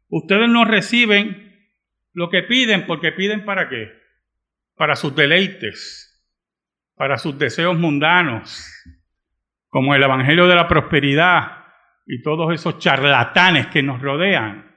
Ustedes 0.08 0.48
no 0.48 0.64
reciben 0.64 1.68
lo 2.14 2.30
que 2.30 2.42
piden 2.42 2.86
porque 2.86 3.12
piden 3.12 3.44
para 3.44 3.68
qué? 3.68 3.92
Para 4.74 4.96
sus 4.96 5.14
deleites, 5.14 6.26
para 6.94 7.18
sus 7.18 7.38
deseos 7.38 7.78
mundanos, 7.78 8.66
como 9.68 9.94
el 9.94 10.02
Evangelio 10.02 10.48
de 10.48 10.54
la 10.54 10.66
Prosperidad, 10.66 11.62
y 12.06 12.22
todos 12.22 12.52
esos 12.54 12.78
charlatanes 12.78 13.66
que 13.66 13.82
nos 13.82 14.00
rodean. 14.00 14.74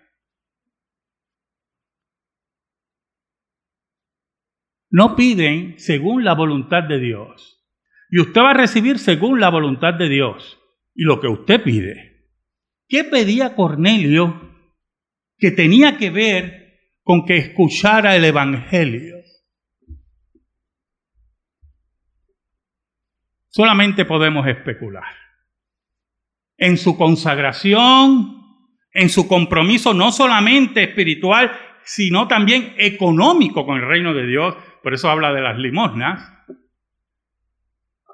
No 4.90 5.16
piden 5.16 5.80
según 5.80 6.26
la 6.26 6.34
voluntad 6.34 6.84
de 6.84 7.00
Dios. 7.00 7.66
Y 8.10 8.20
usted 8.20 8.42
va 8.42 8.52
a 8.52 8.54
recibir 8.54 9.00
según 9.00 9.40
la 9.40 9.50
voluntad 9.50 9.94
de 9.94 10.10
Dios 10.10 10.62
y 10.96 11.04
lo 11.04 11.20
que 11.20 11.28
usted 11.28 11.62
pide. 11.62 12.32
¿Qué 12.88 13.04
pedía 13.04 13.56
Cornelio 13.56 14.56
que 15.38 15.52
tenía 15.52 15.98
que 15.98 16.10
ver 16.10 16.80
con 17.04 17.26
que 17.26 17.38
escuchara 17.38 18.16
el 18.16 18.26
Evangelio? 18.26 19.16
Solamente 23.50 24.06
podemos 24.06 24.48
especular 24.48 25.04
en 26.58 26.78
su 26.78 26.98
consagración, 26.98 28.42
en 28.92 29.10
su 29.10 29.28
compromiso 29.28 29.94
no 29.94 30.12
solamente 30.12 30.84
espiritual, 30.84 31.52
sino 31.84 32.28
también 32.28 32.74
económico 32.78 33.66
con 33.66 33.78
el 33.78 33.88
reino 33.88 34.14
de 34.14 34.26
Dios. 34.26 34.56
Por 34.82 34.94
eso 34.94 35.10
habla 35.10 35.34
de 35.34 35.42
las 35.42 35.58
limosnas. 35.58 36.32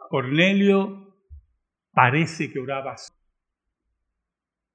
Cornelio 0.10 1.11
parece 1.92 2.52
que 2.52 2.60
oraba. 2.60 2.96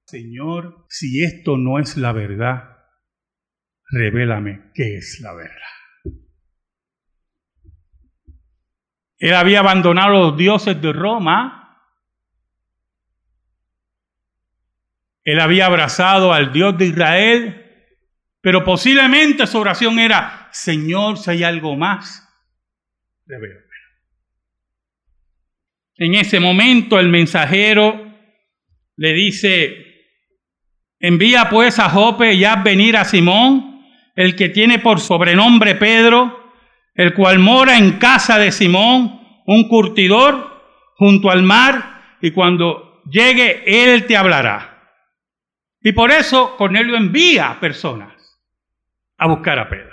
Señor, 0.06 0.86
si 0.88 1.24
esto 1.24 1.56
no 1.56 1.78
es 1.78 1.96
la 1.96 2.12
verdad, 2.12 2.76
revélame 3.90 4.70
qué 4.74 4.98
es 4.98 5.20
la 5.20 5.34
verdad. 5.34 5.56
Él 9.18 9.34
había 9.34 9.60
abandonado 9.60 10.08
a 10.08 10.20
los 10.20 10.36
dioses 10.36 10.80
de 10.80 10.92
Roma 10.92 11.66
Él 15.26 15.40
había 15.40 15.66
abrazado 15.66 16.32
al 16.32 16.52
Dios 16.52 16.78
de 16.78 16.86
Israel, 16.86 17.90
pero 18.40 18.62
posiblemente 18.62 19.44
su 19.48 19.58
oración 19.58 19.98
era, 19.98 20.48
Señor, 20.52 21.18
si 21.18 21.32
hay 21.32 21.42
algo 21.42 21.76
más, 21.76 22.22
revélame. 23.26 23.65
En 25.96 26.14
ese 26.14 26.40
momento 26.40 26.98
el 26.98 27.08
mensajero 27.08 28.06
le 28.96 29.12
dice, 29.12 29.84
envía 31.00 31.48
pues 31.48 31.78
a 31.78 31.88
Jope 31.88 32.34
y 32.34 32.44
haz 32.44 32.62
venir 32.62 32.96
a 32.96 33.04
Simón, 33.04 33.82
el 34.14 34.36
que 34.36 34.48
tiene 34.48 34.78
por 34.78 35.00
sobrenombre 35.00 35.74
Pedro, 35.74 36.52
el 36.94 37.14
cual 37.14 37.38
mora 37.38 37.76
en 37.78 37.92
casa 37.92 38.38
de 38.38 38.52
Simón, 38.52 39.20
un 39.46 39.68
curtidor, 39.68 40.56
junto 40.96 41.30
al 41.30 41.42
mar, 41.42 42.16
y 42.22 42.30
cuando 42.30 43.02
llegue 43.10 43.62
él 43.66 44.06
te 44.06 44.16
hablará. 44.16 44.94
Y 45.82 45.92
por 45.92 46.10
eso 46.10 46.56
Cornelio 46.56 46.96
envía 46.96 47.58
personas 47.60 48.12
a 49.18 49.28
buscar 49.28 49.58
a 49.58 49.68
Pedro. 49.68 49.92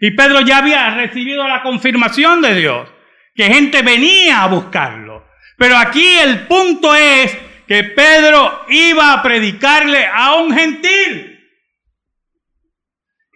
Y 0.00 0.12
Pedro 0.12 0.40
ya 0.40 0.58
había 0.58 0.94
recibido 0.94 1.46
la 1.46 1.62
confirmación 1.62 2.40
de 2.42 2.54
Dios, 2.54 2.93
que 3.34 3.44
gente 3.44 3.82
venía 3.82 4.42
a 4.42 4.46
buscarlo. 4.46 5.26
Pero 5.56 5.76
aquí 5.76 6.06
el 6.18 6.46
punto 6.46 6.94
es 6.94 7.36
que 7.66 7.84
Pedro 7.84 8.64
iba 8.68 9.12
a 9.12 9.22
predicarle 9.22 10.06
a 10.06 10.34
un 10.34 10.54
gentil. 10.54 11.30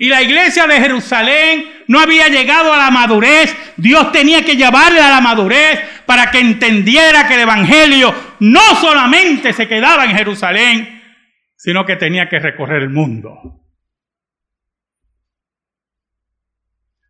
Y 0.00 0.08
la 0.08 0.22
iglesia 0.22 0.66
de 0.66 0.80
Jerusalén 0.80 1.82
no 1.88 1.98
había 1.98 2.28
llegado 2.28 2.72
a 2.72 2.76
la 2.76 2.90
madurez. 2.90 3.54
Dios 3.76 4.12
tenía 4.12 4.44
que 4.44 4.56
llevarle 4.56 5.00
a 5.00 5.11
la 5.11 5.20
madurez 5.20 5.80
para 6.06 6.30
que 6.30 6.38
entendiera 6.38 7.26
que 7.26 7.34
el 7.34 7.40
Evangelio 7.40 8.14
no 8.38 8.76
solamente 8.76 9.52
se 9.52 9.66
quedaba 9.66 10.04
en 10.04 10.16
Jerusalén, 10.16 11.02
sino 11.56 11.84
que 11.84 11.96
tenía 11.96 12.28
que 12.28 12.38
recorrer 12.38 12.82
el 12.82 12.90
mundo. 12.90 13.67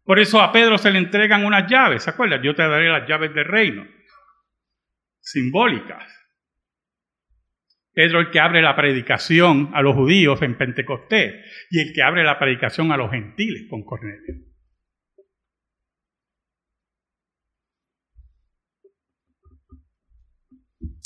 Por 0.08 0.18
eso 0.18 0.40
a 0.40 0.50
Pedro 0.50 0.78
se 0.78 0.90
le 0.90 1.00
entregan 1.00 1.44
unas 1.44 1.70
llaves, 1.70 2.04
¿se 2.04 2.08
acuerdan? 2.08 2.42
Yo 2.42 2.54
te 2.54 2.62
daré 2.62 2.88
las 2.88 3.06
llaves 3.06 3.34
del 3.34 3.44
reino, 3.44 3.86
simbólicas. 5.20 6.02
Pedro 7.92 8.20
el 8.20 8.30
que 8.30 8.40
abre 8.40 8.62
la 8.62 8.74
predicación 8.74 9.70
a 9.74 9.82
los 9.82 9.94
judíos 9.94 10.40
en 10.40 10.56
Pentecostés 10.56 11.44
y 11.70 11.80
el 11.80 11.92
que 11.92 12.02
abre 12.02 12.24
la 12.24 12.38
predicación 12.38 12.90
a 12.90 12.96
los 12.96 13.10
gentiles 13.10 13.66
con 13.68 13.84
Cornelio. 13.84 14.46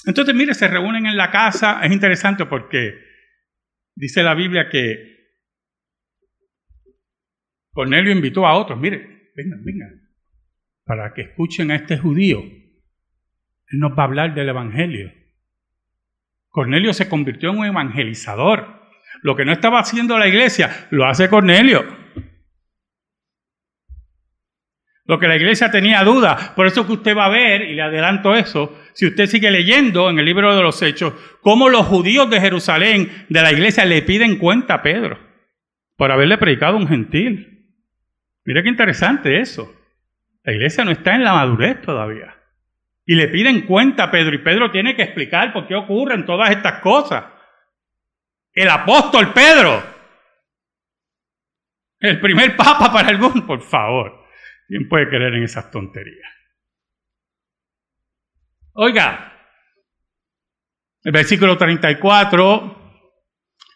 Entonces, 0.07 0.33
mire, 0.33 0.55
se 0.55 0.69
reúnen 0.69 1.07
en 1.07 1.17
la 1.17 1.33
casa. 1.33 1.81
Es 1.83 1.91
interesante 1.91 2.47
porque 2.47 2.95
dice 3.97 4.23
la 4.23 4.35
Biblia 4.37 4.69
que 4.71 5.13
Cornelio 7.73 8.13
invitó 8.13 8.47
a 8.47 8.55
otros. 8.55 8.79
Mire, 8.79 9.31
vengan, 9.35 9.65
vengan, 9.65 10.09
para 10.85 11.13
que 11.15 11.23
escuchen 11.23 11.71
a 11.71 11.77
este 11.77 11.99
judío. 11.99 12.41
Él 12.41 13.79
nos 13.79 13.93
va 13.93 14.03
a 14.03 14.07
hablar 14.07 14.35
del 14.35 14.49
Evangelio. 14.49 15.13
Cornelio 16.51 16.93
se 16.93 17.09
convirtió 17.09 17.51
en 17.51 17.59
un 17.59 17.67
evangelizador. 17.67 18.83
Lo 19.23 19.35
que 19.37 19.45
no 19.45 19.53
estaba 19.53 19.81
haciendo 19.81 20.19
la 20.19 20.29
iglesia, 20.29 20.89
lo 20.91 21.07
hace 21.07 21.31
Cornelio. 21.31 21.85
Lo 25.05 25.19
que 25.19 25.29
la 25.29 25.37
iglesia 25.37 25.71
tenía 25.71 26.05
duda. 26.05 26.55
Por 26.55 26.67
eso 26.67 26.87
que 26.87 26.93
usted 26.93 27.17
va 27.17 27.27
a 27.27 27.31
ver, 27.31 27.63
y 27.63 27.75
le 27.75 27.83
adelanto 27.83 28.35
eso, 28.35 28.79
si 28.93 29.07
usted 29.07 29.27
sigue 29.27 29.51
leyendo 29.51 30.11
en 30.11 30.19
el 30.19 30.27
libro 30.27 30.55
de 30.55 30.63
los 30.63 30.81
Hechos, 30.83 31.15
cómo 31.41 31.71
los 31.71 31.87
judíos 31.87 32.29
de 32.29 32.41
Jerusalén, 32.41 33.11
de 33.29 33.43
la 33.43 33.53
iglesia, 33.53 33.85
le 33.87 34.03
piden 34.03 34.37
cuenta 34.37 34.75
a 34.75 34.83
Pedro 34.83 35.19
por 35.97 36.11
haberle 36.11 36.37
predicado 36.37 36.77
a 36.77 36.81
un 36.81 36.89
gentil. 36.89 37.52
Mira 38.45 38.63
qué 38.63 38.69
interesante 38.69 39.41
eso. 39.41 39.73
La 40.43 40.53
iglesia 40.53 40.85
no 40.85 40.91
está 40.91 41.15
en 41.15 41.25
la 41.25 41.35
madurez 41.35 41.81
todavía. 41.83 42.37
Y 43.05 43.15
le 43.15 43.29
piden 43.29 43.67
cuenta 43.67 44.05
a 44.05 44.11
Pedro, 44.11 44.35
y 44.35 44.39
Pedro 44.39 44.71
tiene 44.71 44.95
que 44.97 45.03
explicar 45.03 45.53
por 45.53 45.67
qué 45.67 45.75
ocurren 45.75 46.25
todas 46.25 46.51
estas 46.51 46.81
cosas. 46.81 47.25
El 48.53 48.69
apóstol 48.69 49.33
Pedro, 49.33 49.83
el 52.01 52.21
primer 52.21 52.57
papa 52.57 52.93
para 52.93 53.09
algún, 53.09 53.47
por 53.47 53.63
favor. 53.63 54.27
¿Quién 54.69 54.89
puede 54.89 55.09
creer 55.09 55.35
en 55.35 55.45
esas 55.45 55.71
tonterías? 55.71 56.31
Oiga, 58.75 59.33
el 61.05 61.13
versículo 61.13 61.59
34 61.59 62.79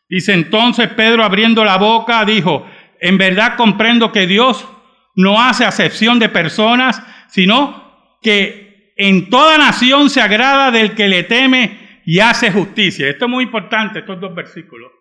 dice 0.09 0.33
entonces 0.33 0.89
Pedro 0.91 1.23
abriendo 1.23 1.65
la 1.65 1.77
boca 1.77 2.25
dijo, 2.25 2.67
en 3.01 3.19
verdad 3.19 3.57
comprendo 3.57 4.13
que 4.13 4.27
Dios 4.27 4.67
no 5.15 5.41
hace 5.41 5.65
acepción 5.65 6.19
de 6.19 6.29
personas, 6.29 7.03
sino 7.29 8.19
que 8.23 8.93
en 8.97 9.29
toda 9.31 9.59
nación 9.59 10.11
se 10.11 10.21
agrada 10.21 10.71
del 10.71 10.95
que 10.95 11.09
le 11.09 11.23
teme 11.23 12.01
y 12.05 12.21
hace 12.21 12.51
justicia. 12.51 13.09
Esto 13.09 13.27
es 13.27 13.31
muy 13.31 13.45
importante, 13.45 13.99
estos 13.99 14.21
dos 14.21 14.35
versículos. 14.35 14.93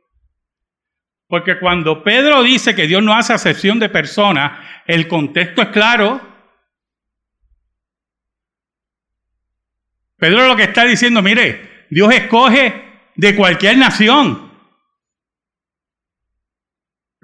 Porque 1.28 1.60
cuando 1.60 2.04
Pedro 2.04 2.44
dice 2.44 2.76
que 2.76 2.88
Dios 2.88 3.02
no 3.02 3.16
hace 3.16 3.34
acepción 3.34 3.80
de 3.80 3.90
personas, 3.90 4.60
el 4.86 5.08
contexto 5.08 5.62
es 5.62 5.70
claro. 5.70 6.22
Pedro 10.18 10.48
lo 10.48 10.56
que 10.56 10.64
está 10.64 10.86
diciendo, 10.86 11.22
mire, 11.22 11.88
Dios 11.90 12.14
escoge 12.14 12.84
de 13.16 13.36
cualquier 13.36 13.78
nación. 13.78 14.52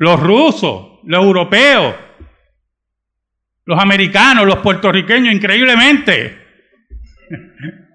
Los 0.01 0.19
rusos, 0.19 0.97
los 1.03 1.23
europeos, 1.23 1.93
los 3.65 3.79
americanos, 3.79 4.47
los 4.47 4.57
puertorriqueños, 4.57 5.31
increíblemente. 5.31 6.41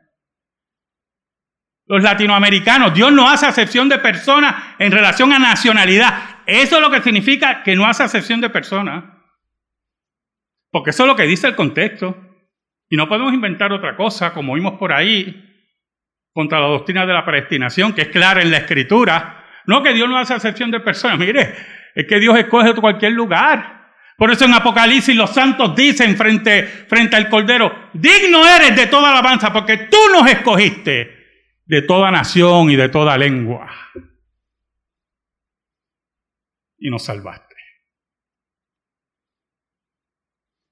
Los 1.89 2.03
latinoamericanos, 2.03 2.95
Dios 2.95 3.13
no 3.13 3.29
hace 3.29 3.47
acepción 3.47 3.89
de 3.89 3.99
personas 3.99 4.55
en 4.79 4.91
relación 4.91 5.33
a 5.33 5.39
nacionalidad. 5.39 6.43
Eso 6.47 6.77
es 6.77 6.83
lo 6.83 6.91
que 6.91 7.01
significa 7.01 7.63
que 7.63 7.77
no 7.77 7.87
hace 7.87 8.03
acepción 8.03 8.41
de 8.41 8.51
personas. 8.51 9.05
Porque 10.71 10.91
eso 10.91 11.05
es 11.05 11.09
lo 11.09 11.15
que 11.15 11.27
dice 11.27 11.47
el 11.47 11.55
contexto. 11.55 12.17
Y 12.89 12.97
no 12.97 13.09
podemos 13.09 13.33
inventar 13.33 13.73
otra 13.73 13.97
cosa, 13.97 14.33
como 14.33 14.55
vimos 14.55 14.79
por 14.79 14.93
ahí, 14.93 15.45
contra 16.33 16.61
la 16.61 16.67
doctrina 16.67 17.07
de 17.07 17.13
la 17.13 17.25
predestinación, 17.25 17.93
que 17.95 18.03
es 18.03 18.09
clara 18.09 18.43
en 18.43 18.51
la 18.51 18.59
escritura. 18.59 19.45
No 19.67 19.83
que 19.83 19.93
Dios 19.93 20.09
no 20.09 20.19
hace 20.19 20.35
acepción 20.35 20.73
de 20.73 20.81
personas. 20.81 21.19
Mire, 21.19 21.55
es 21.97 22.07
que 22.07 22.21
Dios 22.21 22.39
escoge 22.39 22.75
cualquier 22.75 23.13
lugar. 23.13 23.95
Por 24.19 24.31
eso 24.31 24.45
en 24.45 24.53
Apocalipsis 24.53 25.17
los 25.17 25.31
santos 25.31 25.75
dicen 25.75 26.15
frente, 26.15 26.63
frente 26.63 27.17
al 27.17 27.31
Cordero, 27.31 27.91
digno 27.95 28.47
eres 28.47 28.77
de 28.77 28.87
toda 28.87 29.11
alabanza 29.11 29.51
porque 29.51 29.89
tú 29.91 29.97
nos 30.13 30.31
escogiste 30.31 31.17
de 31.65 31.83
toda 31.83 32.11
nación 32.11 32.71
y 32.71 32.77
de 32.77 32.91
toda 32.91 33.17
lengua. 33.17 33.71
Y 36.79 36.91
nos 36.91 37.03
salvaste. 37.03 37.57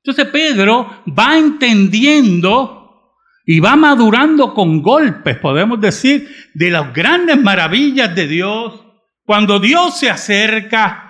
Entonces 0.05 0.27
Pedro 0.31 1.03
va 1.19 1.39
entendiendo 1.39 3.15
y 3.47 3.61
va 3.61 3.77
madurando 3.77 4.53
con 4.53 4.83
golpes, 4.83 5.39
podemos 5.39 5.81
decir, 5.81 6.29
de 6.53 6.71
las 6.71 6.93
grandes 6.93 7.39
maravillas 7.43 8.15
de 8.15 8.27
Dios. 8.27 8.85
Cuando 9.25 9.59
Dios 9.59 9.99
se 9.99 10.11
acerca, 10.11 11.04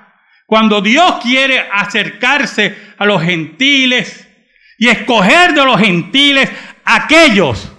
cuando 0.47 0.81
Dios 0.81 1.17
quiere 1.23 1.59
acercarse 1.59 2.77
a 2.99 3.07
los 3.07 3.23
gentiles 3.23 4.29
y 4.79 4.89
escoger 4.89 5.55
de 5.55 5.65
los 5.65 5.81
gentiles 5.81 6.51
aquellos 6.85 7.73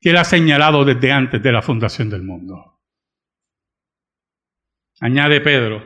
que 0.00 0.10
Él 0.10 0.16
ha 0.16 0.24
señalado 0.24 0.84
desde 0.84 1.12
antes 1.12 1.42
de 1.42 1.52
la 1.52 1.62
fundación 1.62 2.10
del 2.10 2.22
mundo. 2.22 2.80
Añade 5.00 5.40
Pedro, 5.40 5.84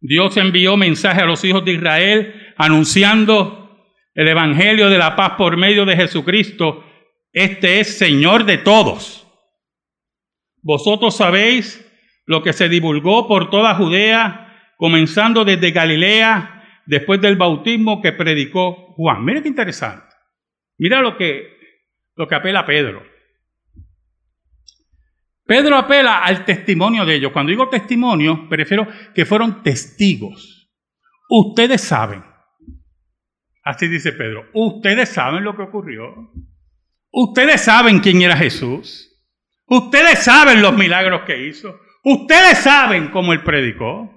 Dios 0.00 0.36
envió 0.36 0.76
mensaje 0.76 1.20
a 1.20 1.26
los 1.26 1.44
hijos 1.44 1.64
de 1.64 1.72
Israel 1.72 2.54
anunciando 2.56 3.60
el 4.14 4.28
Evangelio 4.28 4.88
de 4.88 4.98
la 4.98 5.14
paz 5.14 5.32
por 5.36 5.56
medio 5.56 5.84
de 5.84 5.96
Jesucristo. 5.96 6.84
Este 7.32 7.80
es 7.80 7.98
Señor 7.98 8.44
de 8.44 8.58
todos. 8.58 9.26
Vosotros 10.62 11.16
sabéis 11.16 11.86
lo 12.30 12.44
que 12.44 12.52
se 12.52 12.68
divulgó 12.68 13.26
por 13.26 13.50
toda 13.50 13.74
Judea, 13.74 14.72
comenzando 14.76 15.44
desde 15.44 15.72
Galilea, 15.72 16.82
después 16.86 17.20
del 17.20 17.34
bautismo 17.34 18.00
que 18.00 18.12
predicó 18.12 18.94
Juan. 18.94 19.24
Mira 19.24 19.42
qué 19.42 19.48
interesante. 19.48 20.14
Mira 20.78 21.00
lo 21.00 21.16
que, 21.16 21.58
lo 22.14 22.28
que 22.28 22.36
apela 22.36 22.64
Pedro. 22.64 23.02
Pedro 25.44 25.74
apela 25.76 26.22
al 26.22 26.44
testimonio 26.44 27.04
de 27.04 27.16
ellos. 27.16 27.32
Cuando 27.32 27.50
digo 27.50 27.68
testimonio, 27.68 28.48
prefiero 28.48 28.86
que 29.12 29.26
fueron 29.26 29.64
testigos. 29.64 30.70
Ustedes 31.28 31.80
saben. 31.80 32.22
Así 33.64 33.88
dice 33.88 34.12
Pedro. 34.12 34.48
Ustedes 34.54 35.08
saben 35.08 35.42
lo 35.42 35.56
que 35.56 35.62
ocurrió. 35.62 36.30
Ustedes 37.10 37.60
saben 37.60 37.98
quién 37.98 38.22
era 38.22 38.36
Jesús. 38.36 39.20
Ustedes 39.66 40.20
saben 40.20 40.62
los 40.62 40.76
milagros 40.76 41.22
que 41.22 41.48
hizo. 41.48 41.76
Ustedes 42.02 42.58
saben 42.58 43.08
cómo 43.08 43.32
él 43.32 43.42
predicó. 43.42 44.10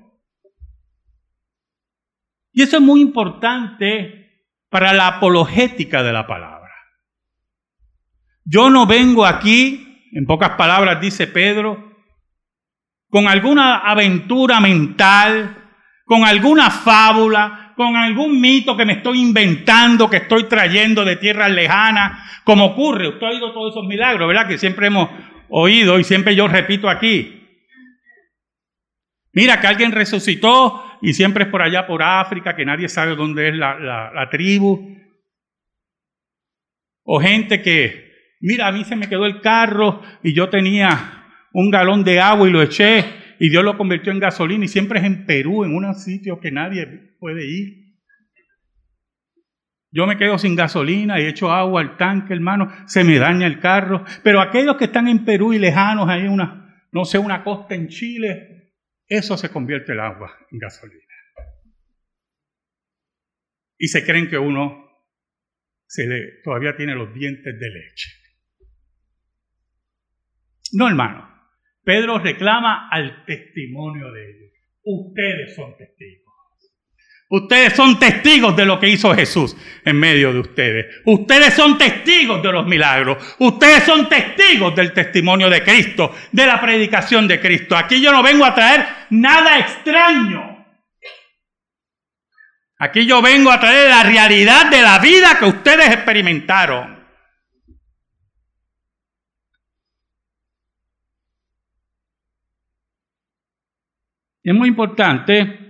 Y 2.52 2.62
eso 2.62 2.78
es 2.78 2.84
muy 2.84 3.02
importante 3.02 4.48
para 4.70 4.94
la 4.94 5.08
apologética 5.08 6.04
de 6.04 6.14
la 6.14 6.28
palabra. 6.28 6.72
Yo 8.46 8.70
no 8.70 8.86
vengo 8.86 9.26
aquí 9.26 9.84
en 10.14 10.26
pocas 10.26 10.52
palabras 10.52 11.02
dice 11.02 11.28
Pedro, 11.28 11.92
con 13.10 13.28
alguna 13.28 13.80
aventura 13.80 14.60
mental, 14.60 15.58
con 16.06 16.24
alguna 16.24 16.70
fábula, 16.70 17.74
con 17.76 17.96
algún 17.96 18.40
mito 18.40 18.78
que 18.78 18.86
me 18.86 18.94
estoy 18.94 19.22
inventando, 19.22 20.10
que 20.10 20.18
estoy 20.18 20.44
trayendo 20.44 21.04
de 21.04 21.16
tierras 21.16 21.52
lejanas, 21.52 22.42
como 22.44 22.66
ocurre. 22.66 23.08
Usted 23.08 23.26
ha 23.26 23.30
oído 23.30 23.54
todos 23.54 23.74
esos 23.74 23.88
milagros, 23.88 24.28
¿verdad? 24.28 24.48
Que 24.48 24.58
siempre 24.58 24.88
hemos 24.88 25.10
oído 25.50 26.00
y 26.00 26.04
siempre 26.04 26.36
yo 26.36 26.48
repito 26.48 26.90
aquí. 26.90 27.43
Mira 29.34 29.60
que 29.60 29.68
alguien 29.68 29.92
resucitó 29.92 30.84
y 31.02 31.14
siempre 31.14 31.46
es 31.46 31.50
por 31.50 31.62
allá, 31.62 31.86
por 31.88 32.04
África, 32.04 32.56
que 32.56 32.66
nadie 32.66 32.88
sabe 32.88 33.16
dónde 33.16 33.50
es 33.50 33.56
la, 33.56 33.78
la 33.80 34.30
tribu. 34.30 34.96
O 37.04 37.20
gente 37.20 37.62
que 37.62 38.04
mira, 38.44 38.68
a 38.68 38.72
mí 38.72 38.84
se 38.84 38.96
me 38.96 39.10
quedó 39.10 39.26
el 39.26 39.42
carro 39.42 40.02
y 40.22 40.34
yo 40.34 40.50
tenía 40.50 41.24
un 41.54 41.72
galón 41.72 42.04
de 42.04 42.20
agua 42.20 42.48
y 42.48 42.52
lo 42.52 42.62
eché 42.62 43.06
y 43.40 43.50
Dios 43.50 43.64
lo 43.64 43.78
convirtió 43.78 44.12
en 44.12 44.20
gasolina 44.20 44.66
y 44.66 44.68
siempre 44.68 45.00
es 45.00 45.06
en 45.06 45.26
Perú, 45.26 45.64
en 45.64 45.74
un 45.76 45.94
sitio 45.96 46.40
que 46.40 46.52
nadie 46.52 47.16
puede 47.20 47.46
ir. 47.46 47.84
Yo 49.92 50.08
me 50.08 50.18
quedo 50.18 50.38
sin 50.38 50.56
gasolina 50.56 51.20
y 51.20 51.26
echo 51.26 51.52
agua 51.52 51.82
al 51.82 51.98
tanque, 51.98 52.34
hermano, 52.34 52.72
se 52.86 53.04
me 53.04 53.18
daña 53.18 53.46
el 53.46 53.60
carro. 53.60 54.04
Pero 54.24 54.42
aquellos 54.42 54.76
que 54.76 54.86
están 54.86 55.08
en 55.08 55.24
Perú 55.24 55.54
y 55.54 55.60
lejanos, 55.60 56.10
hay 56.10 56.24
una, 56.24 56.88
no 56.92 57.06
sé, 57.06 57.20
una 57.20 57.44
costa 57.44 57.76
en 57.76 57.90
Chile, 57.90 58.53
eso 59.18 59.38
se 59.38 59.50
convierte 59.50 59.92
el 59.92 60.00
agua 60.00 60.36
en 60.52 60.60
gasolina. 60.60 61.02
Y 63.78 63.88
se 63.88 64.06
creen 64.06 64.30
que 64.30 64.38
uno 64.38 64.84
todavía 66.44 66.76
tiene 66.76 66.96
los 66.96 67.14
dientes 67.14 67.60
de 67.60 67.70
leche. 67.70 68.10
No, 70.74 70.88
hermano. 70.88 71.32
Pedro 71.84 72.18
reclama 72.18 72.90
al 72.90 73.26
testimonio 73.26 74.12
de 74.12 74.30
ellos. 74.30 74.52
Ustedes 74.84 75.56
son 75.56 75.76
testigos. 75.78 76.23
Ustedes 77.34 77.74
son 77.74 77.98
testigos 77.98 78.56
de 78.56 78.64
lo 78.64 78.80
que 78.80 78.88
hizo 78.88 79.12
Jesús 79.16 79.58
en 79.84 80.00
medio 80.00 80.32
de 80.32 80.40
ustedes. 80.40 81.02
Ustedes 81.04 81.56
son 81.56 81.80
testigos 81.80 82.44
de 82.44 82.52
los 82.52 82.64
milagros. 82.68 83.36
Ustedes 83.40 83.86
son 83.86 84.08
testigos 84.08 84.76
del 84.76 84.94
testimonio 84.94 85.50
de 85.50 85.64
Cristo, 85.64 86.14
de 86.32 86.46
la 86.46 86.62
predicación 86.62 87.28
de 87.28 87.42
Cristo. 87.42 87.76
Aquí 87.76 88.00
yo 88.00 88.12
no 88.12 88.22
vengo 88.22 88.46
a 88.46 88.54
traer 88.54 88.86
nada 89.10 89.58
extraño. 89.58 90.64
Aquí 92.78 93.08
yo 93.08 93.20
vengo 93.20 93.50
a 93.50 93.60
traer 93.60 93.90
la 93.90 94.04
realidad 94.04 94.70
de 94.70 94.84
la 94.84 95.00
vida 95.00 95.40
que 95.40 95.46
ustedes 95.46 95.88
experimentaron. 95.88 97.04
Es 104.44 104.54
muy 104.54 104.68
importante 104.68 105.63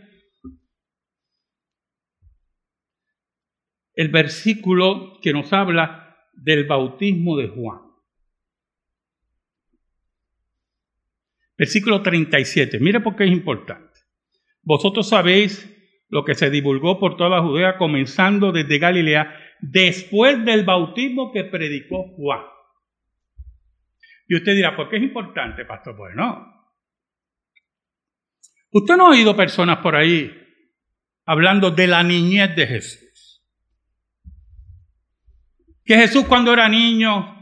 el 3.96 4.10
versículo 4.10 5.20
que 5.22 5.34
nos 5.34 5.54
habla 5.54 6.18
del 6.34 6.66
bautismo 6.66 7.38
de 7.38 7.48
Juan. 7.48 7.80
Versículo 11.58 12.02
37. 12.02 12.80
Mire 12.80 13.00
por 13.02 13.16
qué 13.16 13.26
es 13.26 13.32
importante. 13.32 14.00
Vosotros 14.64 15.08
sabéis 15.08 15.70
lo 16.10 16.26
que 16.26 16.36
se 16.36 16.50
divulgó 16.50 17.00
por 17.00 17.18
toda 17.18 17.30
la 17.30 17.42
Judea, 17.42 17.78
comenzando 17.78 18.52
desde 18.52 18.80
Galilea, 18.80 19.36
después 19.62 20.44
del 20.46 20.66
bautismo 20.66 21.32
que 21.32 21.44
predicó 21.44 22.16
Juan. 22.16 22.42
Y 24.28 24.36
usted 24.36 24.56
dirá, 24.56 24.76
¿por 24.76 24.90
qué 24.90 24.98
es 24.98 25.04
importante, 25.04 25.66
pastor? 25.66 25.96
Bueno, 25.96 26.48
usted 28.72 28.96
no 28.96 29.08
ha 29.08 29.12
oído 29.12 29.36
personas 29.36 29.78
por 29.80 29.96
ahí 29.96 30.32
hablando 31.26 31.72
de 31.72 31.88
la 31.88 32.04
niñez 32.04 32.56
de 32.56 32.68
Jesús 32.68 33.03
que 35.84 35.96
Jesús 35.96 36.26
cuando 36.26 36.54
era 36.54 36.70
niño 36.70 37.34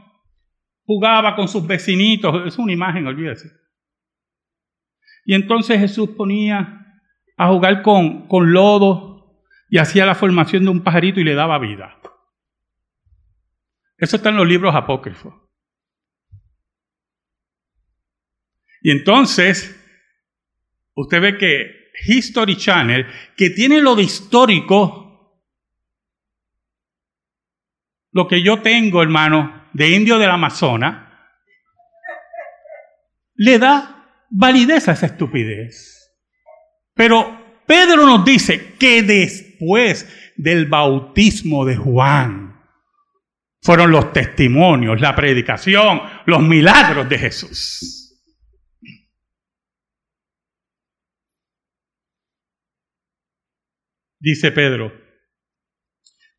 jugaba 0.86 1.36
con 1.36 1.47
sus 1.47 1.65
vecinitos, 1.65 2.47
es 2.47 2.58
una 2.58 2.73
imagen, 2.73 3.08
olvídese. 3.08 3.51
Y 5.25 5.36
entonces 5.36 5.80
Jesús 5.80 6.10
ponía 6.17 7.01
a 7.38 7.47
jugar 7.49 7.82
con, 7.82 8.27
con 8.27 8.51
lodo 8.51 9.43
y 9.69 9.77
hacía 9.77 10.06
la 10.06 10.15
formación 10.15 10.63
de 10.63 10.69
un 10.69 10.84
pajarito 10.84 11.19
y 11.19 11.23
le 11.23 11.36
daba 11.36 11.60
vida. 11.60 11.97
Eso 13.97 14.15
está 14.15 14.30
en 14.30 14.38
los 14.38 14.47
libros 14.47 14.75
apócrifos. 14.75 15.34
Y 18.82 18.89
entonces, 18.89 19.80
usted 20.95 21.21
ve 21.21 21.38
que 21.38 21.91
History 22.08 22.58
Channel, 22.58 23.06
que 23.38 23.51
tiene 23.51 23.80
lo 23.80 23.95
de 23.95 24.04
histórico, 24.04 25.11
lo 28.12 28.28
que 28.28 28.43
yo 28.43 28.62
tengo, 28.62 29.02
hermano, 29.02 29.69
de 29.74 29.89
indio 29.91 30.19
del 30.19 30.30
Amazonas, 30.30 31.08
le 33.36 33.58
da 33.58 34.26
validez 34.30 34.88
a 34.88 34.93
esa 34.93 35.08
estupidez. 35.08 36.13
Pero 36.93 37.62
Pedro 37.65 38.06
nos 38.06 38.26
dice 38.26 38.76
que 38.78 39.02
después 39.02 40.08
del 40.36 40.65
bautismo 40.65 41.65
de 41.65 41.78
Juan 41.78 42.60
fueron 43.62 43.91
los 43.91 44.12
testimonios, 44.12 45.00
la 45.00 45.15
predicación, 45.15 46.02
los 46.26 46.41
milagros 46.41 47.08
de 47.08 47.17
Jesús. 47.17 48.02
Dice 54.19 54.52
Pedro, 54.52 55.00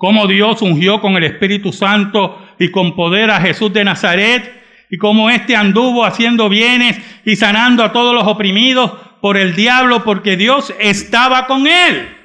cómo 0.02 0.26
Dios 0.26 0.60
ungió 0.62 1.00
con 1.00 1.14
el 1.16 1.22
Espíritu 1.22 1.72
Santo 1.72 2.44
y 2.58 2.72
con 2.72 2.96
poder 2.96 3.30
a 3.30 3.40
Jesús 3.40 3.72
de 3.72 3.84
Nazaret, 3.84 4.60
y 4.90 4.98
cómo 4.98 5.30
éste 5.30 5.54
anduvo 5.54 6.04
haciendo 6.04 6.48
bienes 6.48 6.98
y 7.24 7.36
sanando 7.36 7.84
a 7.84 7.92
todos 7.92 8.12
los 8.12 8.26
oprimidos 8.26 8.90
por 9.20 9.36
el 9.36 9.54
diablo, 9.54 10.02
porque 10.02 10.36
Dios 10.36 10.74
estaba 10.80 11.46
con 11.46 11.68
él. 11.68 12.16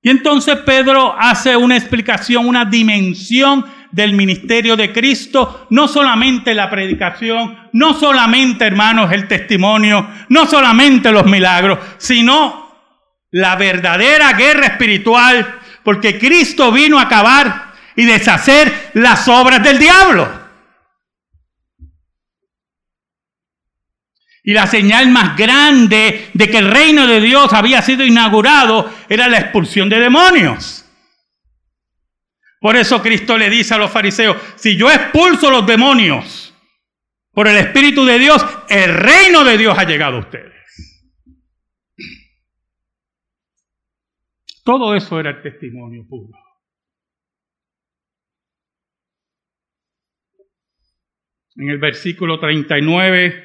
Y 0.00 0.08
entonces 0.08 0.56
Pedro 0.64 1.14
hace 1.18 1.58
una 1.58 1.76
explicación, 1.76 2.46
una 2.46 2.64
dimensión 2.64 3.66
del 3.90 4.14
ministerio 4.14 4.76
de 4.76 4.94
Cristo, 4.94 5.66
no 5.68 5.88
solamente 5.88 6.54
la 6.54 6.70
predicación, 6.70 7.68
no 7.74 7.92
solamente, 7.92 8.64
hermanos, 8.64 9.12
el 9.12 9.28
testimonio, 9.28 10.08
no 10.30 10.46
solamente 10.46 11.12
los 11.12 11.26
milagros, 11.26 11.78
sino 11.98 12.62
la 13.30 13.56
verdadera 13.56 14.32
guerra 14.32 14.68
espiritual 14.68 15.58
porque 15.84 16.18
Cristo 16.18 16.70
vino 16.72 16.98
a 16.98 17.02
acabar 17.02 17.72
y 17.96 18.04
deshacer 18.04 18.90
las 18.94 19.28
obras 19.28 19.62
del 19.62 19.78
diablo. 19.78 20.42
Y 24.44 24.52
la 24.52 24.66
señal 24.66 25.08
más 25.08 25.36
grande 25.36 26.30
de 26.34 26.50
que 26.50 26.58
el 26.58 26.70
reino 26.70 27.06
de 27.06 27.20
Dios 27.20 27.52
había 27.52 27.80
sido 27.80 28.04
inaugurado 28.04 28.92
era 29.08 29.28
la 29.28 29.38
expulsión 29.38 29.88
de 29.88 30.00
demonios. 30.00 30.84
Por 32.60 32.76
eso 32.76 33.02
Cristo 33.02 33.36
le 33.38 33.50
dice 33.50 33.74
a 33.74 33.78
los 33.78 33.90
fariseos, 33.90 34.36
si 34.56 34.76
yo 34.76 34.90
expulso 34.90 35.50
los 35.50 35.66
demonios 35.66 36.54
por 37.32 37.48
el 37.48 37.56
Espíritu 37.56 38.04
de 38.04 38.18
Dios, 38.18 38.44
el 38.68 38.94
reino 38.94 39.44
de 39.44 39.58
Dios 39.58 39.76
ha 39.78 39.84
llegado 39.84 40.16
a 40.16 40.20
ustedes. 40.20 40.61
Todo 44.64 44.94
eso 44.94 45.18
era 45.18 45.30
el 45.30 45.42
testimonio 45.42 46.06
puro. 46.08 46.38
En 51.56 51.68
el 51.68 51.78
versículo 51.78 52.38
39 52.38 53.44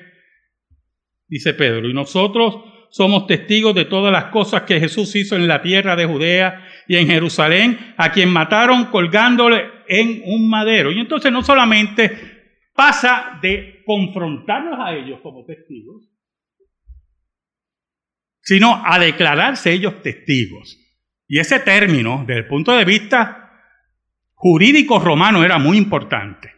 dice 1.27 1.53
Pedro, 1.53 1.89
y 1.89 1.93
nosotros 1.93 2.55
somos 2.89 3.27
testigos 3.27 3.75
de 3.75 3.85
todas 3.85 4.13
las 4.13 4.25
cosas 4.25 4.63
que 4.63 4.79
Jesús 4.79 5.13
hizo 5.15 5.35
en 5.35 5.47
la 5.47 5.61
tierra 5.61 5.95
de 5.95 6.05
Judea 6.05 6.65
y 6.87 6.95
en 6.95 7.07
Jerusalén, 7.07 7.95
a 7.97 8.11
quien 8.11 8.29
mataron 8.29 8.85
colgándole 8.85 9.65
en 9.87 10.21
un 10.25 10.49
madero. 10.49 10.91
Y 10.91 10.99
entonces 10.99 11.31
no 11.31 11.43
solamente 11.43 12.61
pasa 12.73 13.39
de 13.41 13.83
confrontarlos 13.85 14.79
a 14.79 14.95
ellos 14.95 15.19
como 15.21 15.43
testigos, 15.43 16.09
sino 18.41 18.81
a 18.85 18.97
declararse 18.99 19.73
ellos 19.73 20.01
testigos. 20.01 20.86
Y 21.27 21.39
ese 21.39 21.59
término, 21.59 22.23
desde 22.25 22.41
el 22.41 22.47
punto 22.47 22.71
de 22.71 22.85
vista 22.85 23.51
jurídico 24.33 24.99
romano, 24.99 25.43
era 25.43 25.57
muy 25.57 25.77
importante. 25.77 26.53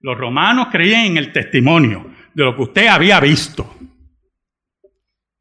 Los 0.00 0.18
romanos 0.18 0.68
creían 0.72 1.06
en 1.06 1.16
el 1.16 1.32
testimonio 1.32 2.12
de 2.34 2.44
lo 2.44 2.56
que 2.56 2.62
usted 2.62 2.86
había 2.88 3.20
visto. 3.20 3.76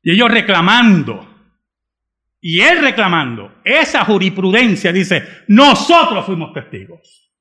Y 0.04 0.12
ellos 0.12 0.30
reclamando, 0.30 1.28
y 2.40 2.60
él 2.62 2.82
reclamando, 2.82 3.62
esa 3.64 4.06
jurisprudencia 4.06 4.92
dice, 4.92 5.44
nosotros 5.48 6.26
fuimos 6.26 6.54
testigos 6.54 7.32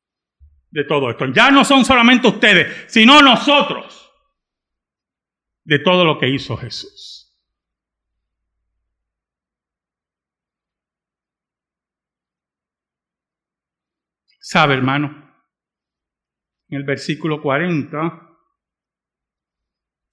de 0.70 0.84
todo 0.84 1.10
esto. 1.10 1.26
Ya 1.32 1.50
no 1.50 1.64
son 1.64 1.84
solamente 1.84 2.28
ustedes, 2.28 2.84
sino 2.90 3.20
nosotros 3.20 4.10
de 5.64 5.78
todo 5.78 6.04
lo 6.04 6.18
que 6.18 6.28
hizo 6.28 6.56
Jesús. 6.56 7.19
¿Sabe, 14.52 14.74
hermano? 14.74 15.32
En 16.70 16.78
el 16.78 16.84
versículo 16.84 17.40
40 17.40 18.36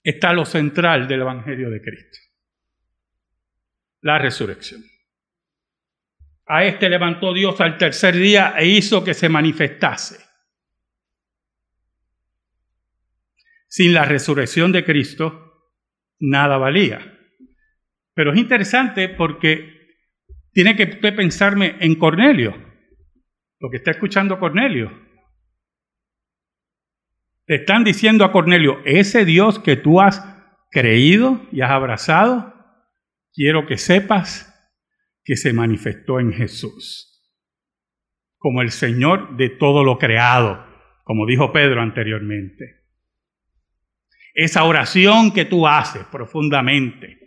está 0.00 0.32
lo 0.32 0.44
central 0.44 1.08
del 1.08 1.22
Evangelio 1.22 1.68
de 1.70 1.82
Cristo. 1.82 2.18
La 4.02 4.16
resurrección. 4.20 4.80
A 6.46 6.62
este 6.62 6.88
levantó 6.88 7.34
Dios 7.34 7.60
al 7.60 7.76
tercer 7.78 8.14
día 8.14 8.54
e 8.56 8.68
hizo 8.68 9.02
que 9.02 9.12
se 9.12 9.28
manifestase. 9.28 10.24
Sin 13.66 13.92
la 13.92 14.04
resurrección 14.04 14.70
de 14.70 14.84
Cristo, 14.84 15.72
nada 16.20 16.58
valía. 16.58 17.00
Pero 18.14 18.32
es 18.32 18.38
interesante 18.38 19.08
porque 19.08 19.96
tiene 20.52 20.76
que 20.76 20.84
usted 20.84 21.16
pensarme 21.16 21.74
en 21.80 21.96
Cornelio 21.96 22.67
lo 23.60 23.70
que 23.70 23.78
está 23.78 23.90
escuchando 23.92 24.38
Cornelio. 24.38 24.90
Le 27.46 27.56
están 27.56 27.84
diciendo 27.84 28.24
a 28.24 28.32
Cornelio, 28.32 28.78
ese 28.84 29.24
Dios 29.24 29.58
que 29.58 29.76
tú 29.76 30.00
has 30.00 30.22
creído 30.70 31.40
y 31.50 31.62
has 31.62 31.70
abrazado, 31.70 32.54
quiero 33.32 33.66
que 33.66 33.78
sepas 33.78 34.54
que 35.24 35.36
se 35.36 35.52
manifestó 35.52 36.20
en 36.20 36.32
Jesús 36.32 37.08
como 38.38 38.62
el 38.62 38.70
Señor 38.70 39.36
de 39.36 39.50
todo 39.50 39.84
lo 39.84 39.98
creado, 39.98 40.64
como 41.04 41.26
dijo 41.26 41.52
Pedro 41.52 41.82
anteriormente. 41.82 42.84
Esa 44.32 44.64
oración 44.64 45.32
que 45.32 45.44
tú 45.44 45.66
haces 45.66 46.04
profundamente, 46.04 47.18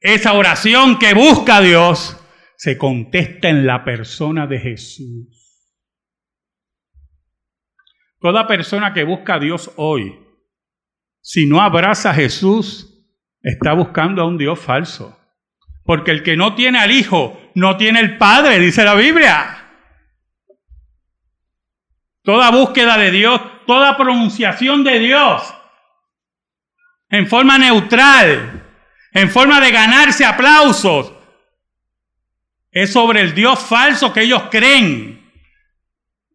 esa 0.00 0.32
oración 0.34 0.98
que 0.98 1.12
busca 1.12 1.56
a 1.56 1.60
Dios, 1.60 2.24
se 2.56 2.78
contesta 2.78 3.48
en 3.48 3.66
la 3.66 3.84
persona 3.84 4.46
de 4.46 4.58
Jesús. 4.60 5.37
Toda 8.20 8.46
persona 8.46 8.92
que 8.92 9.04
busca 9.04 9.34
a 9.34 9.38
Dios 9.38 9.70
hoy, 9.76 10.18
si 11.20 11.46
no 11.46 11.60
abraza 11.60 12.10
a 12.10 12.14
Jesús, 12.14 12.98
está 13.42 13.72
buscando 13.72 14.22
a 14.22 14.26
un 14.26 14.38
Dios 14.38 14.58
falso. 14.58 15.18
Porque 15.84 16.10
el 16.10 16.22
que 16.22 16.36
no 16.36 16.54
tiene 16.54 16.78
al 16.78 16.90
Hijo, 16.90 17.40
no 17.54 17.76
tiene 17.76 18.00
el 18.00 18.18
Padre, 18.18 18.58
dice 18.58 18.84
la 18.84 18.94
Biblia. 18.94 19.64
Toda 22.22 22.50
búsqueda 22.50 22.98
de 22.98 23.10
Dios, 23.10 23.40
toda 23.66 23.96
pronunciación 23.96 24.84
de 24.84 24.98
Dios, 24.98 25.54
en 27.08 27.26
forma 27.26 27.56
neutral, 27.56 28.66
en 29.12 29.30
forma 29.30 29.60
de 29.60 29.70
ganarse 29.70 30.24
aplausos, 30.24 31.12
es 32.70 32.92
sobre 32.92 33.22
el 33.22 33.34
Dios 33.34 33.58
falso 33.60 34.12
que 34.12 34.22
ellos 34.22 34.42
creen. 34.50 35.17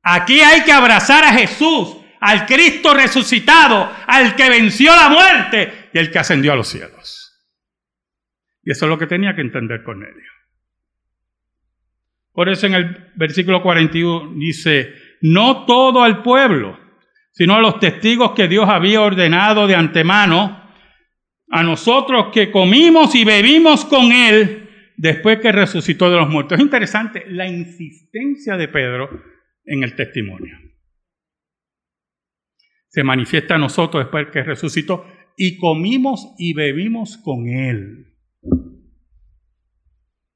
Aquí 0.04 0.42
hay 0.42 0.64
que 0.64 0.74
abrazar 0.74 1.24
a 1.24 1.34
Jesús, 1.34 1.98
al 2.20 2.46
Cristo 2.46 2.94
resucitado, 2.94 3.90
al 4.06 4.36
que 4.36 4.50
venció 4.50 4.94
la 4.94 5.10
muerte 5.10 5.90
y 5.94 5.98
el 5.98 6.12
que 6.12 6.20
ascendió 6.20 6.52
a 6.52 6.58
los 6.58 6.68
cielos. 6.68 7.42
Y 8.64 8.72
eso 8.72 8.86
es 8.86 8.90
lo 8.90 8.98
que 8.98 9.08
tenía 9.08 9.34
que 9.34 9.42
entender 9.42 9.84
Cornelio. 9.84 10.30
Por 12.34 12.50
eso 12.50 12.68
en 12.68 12.74
el 12.74 13.12
versículo 13.16 13.62
41 13.62 14.34
dice, 14.38 14.94
no 15.22 15.66
todo 15.66 16.04
al 16.04 16.22
pueblo, 16.22 16.80
sino 17.32 17.56
a 17.56 17.62
los 17.62 17.80
testigos 17.80 18.32
que 18.32 18.48
Dios 18.48 18.68
había 18.68 19.02
ordenado 19.02 19.68
de 19.68 19.76
antemano, 19.76 20.62
a 21.50 21.64
nosotros 21.64 22.28
que 22.34 22.52
comimos 22.52 23.16
y 23.16 23.24
bebimos 23.24 23.86
con 23.86 24.12
Él 24.12 24.70
después 24.98 25.40
que 25.40 25.52
resucitó 25.52 26.10
de 26.10 26.18
los 26.18 26.30
muertos. 26.30 26.58
Es 26.58 26.64
interesante 26.64 27.26
la 27.28 27.48
insistencia 27.48 28.58
de 28.58 28.68
Pedro 28.68 29.33
en 29.66 29.84
el 29.84 29.96
testimonio. 29.96 30.58
Se 32.90 33.04
manifiesta 33.04 33.56
a 33.56 33.60
nosotros 33.60 34.04
después 34.04 34.28
que 34.32 34.44
resucitó 34.44 35.06
y 35.38 35.58
comimos 35.58 36.34
y 36.38 36.54
bebimos 36.54 37.18
con 37.18 37.48
Él. 37.48 38.18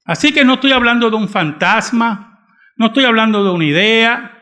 Así 0.06 0.34
que 0.34 0.46
no 0.46 0.56
estoy 0.56 0.72
hablando 0.72 1.10
de 1.10 1.18
un 1.18 1.28
fantasma, 1.28 2.48
no 2.78 2.88
estoy 2.88 3.04
hablando 3.04 3.44
de 3.44 3.52
una 3.52 3.66
idea, 3.66 4.38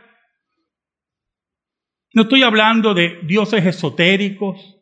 no 2.13 2.21
estoy 2.21 2.43
hablando 2.43 2.93
de 2.93 3.19
dioses 3.25 3.65
esotéricos 3.65 4.79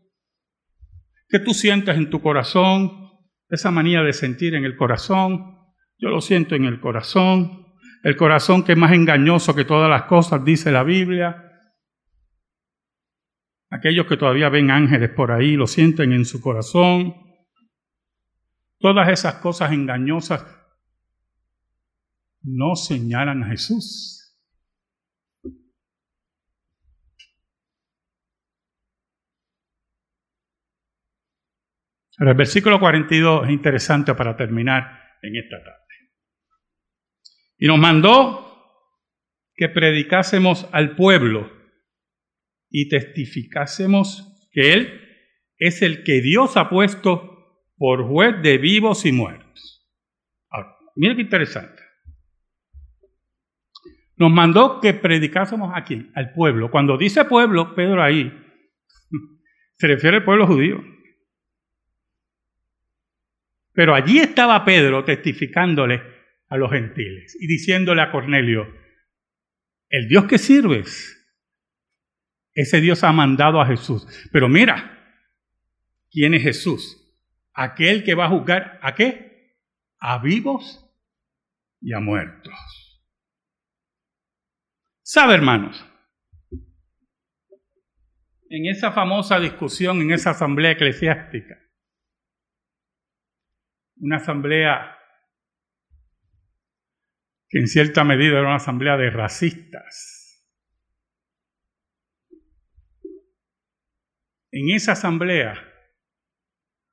que 1.29 1.39
tú 1.39 1.53
sientas 1.53 1.97
en 1.97 2.09
tu 2.11 2.21
corazón, 2.21 3.09
esa 3.49 3.71
manía 3.71 4.03
de 4.03 4.13
sentir 4.13 4.55
en 4.55 4.65
el 4.65 4.75
corazón. 4.75 5.57
Yo 5.97 6.09
lo 6.09 6.21
siento 6.21 6.53
en 6.53 6.65
el 6.65 6.79
corazón, 6.79 7.62
el 8.03 8.17
corazón 8.17 8.63
que 8.63 8.73
es 8.73 8.77
más 8.77 8.91
engañoso 8.91 9.55
que 9.55 9.63
todas 9.63 9.89
las 9.89 10.03
cosas, 10.03 10.43
dice 10.43 10.71
la 10.71 10.83
Biblia. 10.83 11.49
Aquellos 13.69 14.05
que 14.05 14.17
todavía 14.17 14.49
ven 14.49 14.69
ángeles 14.69 15.09
por 15.09 15.31
ahí 15.31 15.55
lo 15.55 15.67
sienten 15.67 16.11
en 16.11 16.25
su 16.25 16.41
corazón. 16.41 17.15
Todas 18.77 19.07
esas 19.07 19.35
cosas 19.35 19.71
engañosas 19.71 20.45
no 22.41 22.75
señalan 22.75 23.43
a 23.43 23.47
Jesús. 23.47 24.19
el 32.19 32.35
versículo 32.35 32.79
42 32.79 33.45
es 33.45 33.49
interesante 33.49 34.13
para 34.13 34.37
terminar 34.37 35.17
en 35.21 35.35
esta 35.35 35.61
tarde. 35.61 35.82
Y 37.57 37.67
nos 37.67 37.77
mandó 37.77 38.43
que 39.55 39.69
predicásemos 39.69 40.67
al 40.71 40.95
pueblo 40.95 41.51
y 42.69 42.89
testificásemos 42.89 44.49
que 44.51 44.73
Él 44.73 45.01
es 45.57 45.81
el 45.81 46.03
que 46.03 46.21
Dios 46.21 46.57
ha 46.57 46.69
puesto 46.69 47.33
por 47.77 48.07
juez 48.07 48.41
de 48.41 48.57
vivos 48.57 49.05
y 49.05 49.11
muertos. 49.11 49.87
Ahora, 50.49 50.75
mira 50.95 51.15
qué 51.15 51.21
interesante. 51.21 51.81
Nos 54.15 54.31
mandó 54.31 54.79
que 54.79 54.93
predicásemos 54.93 55.71
a 55.73 55.83
quién? 55.83 56.11
Al 56.15 56.33
pueblo. 56.33 56.69
Cuando 56.71 56.97
dice 56.97 57.25
pueblo, 57.25 57.75
Pedro 57.75 58.01
ahí, 58.01 58.31
se 59.77 59.87
refiere 59.87 60.17
al 60.17 60.23
pueblo 60.23 60.47
judío. 60.47 60.83
Pero 63.73 63.95
allí 63.95 64.19
estaba 64.19 64.63
Pedro 64.65 65.03
testificándole 65.03 66.12
a 66.53 66.57
los 66.57 66.69
gentiles 66.69 67.35
y 67.39 67.47
diciéndole 67.47 68.03
a 68.03 68.11
Cornelio, 68.11 68.71
el 69.89 70.07
Dios 70.07 70.25
que 70.25 70.37
sirves, 70.37 71.19
ese 72.53 72.79
Dios 72.79 73.03
ha 73.03 73.11
mandado 73.11 73.59
a 73.59 73.65
Jesús. 73.65 74.07
Pero 74.31 74.47
mira, 74.47 75.17
¿quién 76.11 76.35
es 76.35 76.43
Jesús? 76.43 77.11
Aquel 77.55 78.03
que 78.03 78.13
va 78.13 78.25
a 78.25 78.29
juzgar 78.29 78.79
a 78.83 78.93
qué? 78.93 79.57
A 79.97 80.19
vivos 80.19 80.87
y 81.81 81.91
a 81.93 81.99
muertos. 81.99 82.53
¿Sabe, 85.01 85.33
hermanos? 85.33 85.83
En 88.47 88.67
esa 88.67 88.91
famosa 88.91 89.39
discusión, 89.39 90.01
en 90.01 90.11
esa 90.11 90.29
asamblea 90.29 90.73
eclesiástica, 90.73 91.57
una 93.95 94.17
asamblea 94.17 94.99
que 97.53 97.59
en 97.59 97.67
cierta 97.67 98.03
medida 98.03 98.39
era 98.39 98.47
una 98.47 98.55
asamblea 98.55 98.97
de 98.97 99.11
racistas. 99.11 100.43
En 104.49 104.71
esa 104.71 104.93
asamblea 104.93 105.53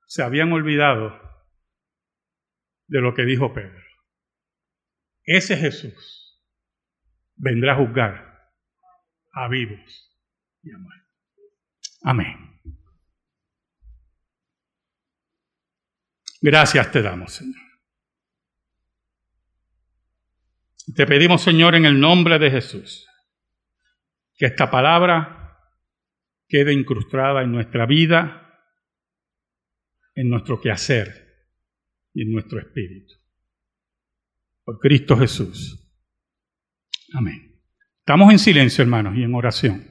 se 0.05 0.21
habían 0.21 0.53
olvidado 0.53 1.19
de 2.85 3.01
lo 3.01 3.15
que 3.15 3.23
dijo 3.23 3.51
Pedro. 3.55 3.83
Ese 5.23 5.57
Jesús 5.57 6.39
vendrá 7.37 7.73
a 7.73 7.77
juzgar 7.77 8.53
a 9.31 9.47
vivos 9.47 10.15
y 10.61 10.71
a 10.73 10.77
muertos. 10.77 11.99
Amén. 12.03 12.61
Gracias 16.39 16.91
te 16.91 17.01
damos, 17.01 17.33
Señor. 17.33 17.70
Te 20.95 21.05
pedimos, 21.05 21.41
Señor, 21.41 21.75
en 21.75 21.85
el 21.85 21.99
nombre 21.99 22.39
de 22.39 22.51
Jesús, 22.51 23.07
que 24.35 24.47
esta 24.47 24.69
palabra 24.71 25.57
quede 26.47 26.73
incrustada 26.73 27.43
en 27.43 27.51
nuestra 27.51 27.85
vida, 27.85 28.59
en 30.15 30.29
nuestro 30.29 30.59
quehacer 30.59 31.47
y 32.13 32.23
en 32.23 32.31
nuestro 32.31 32.59
espíritu. 32.59 33.13
Por 34.63 34.79
Cristo 34.79 35.17
Jesús. 35.17 35.89
Amén. 37.13 37.61
Estamos 37.99 38.31
en 38.31 38.39
silencio, 38.39 38.81
hermanos, 38.83 39.15
y 39.15 39.23
en 39.23 39.33
oración. 39.33 39.90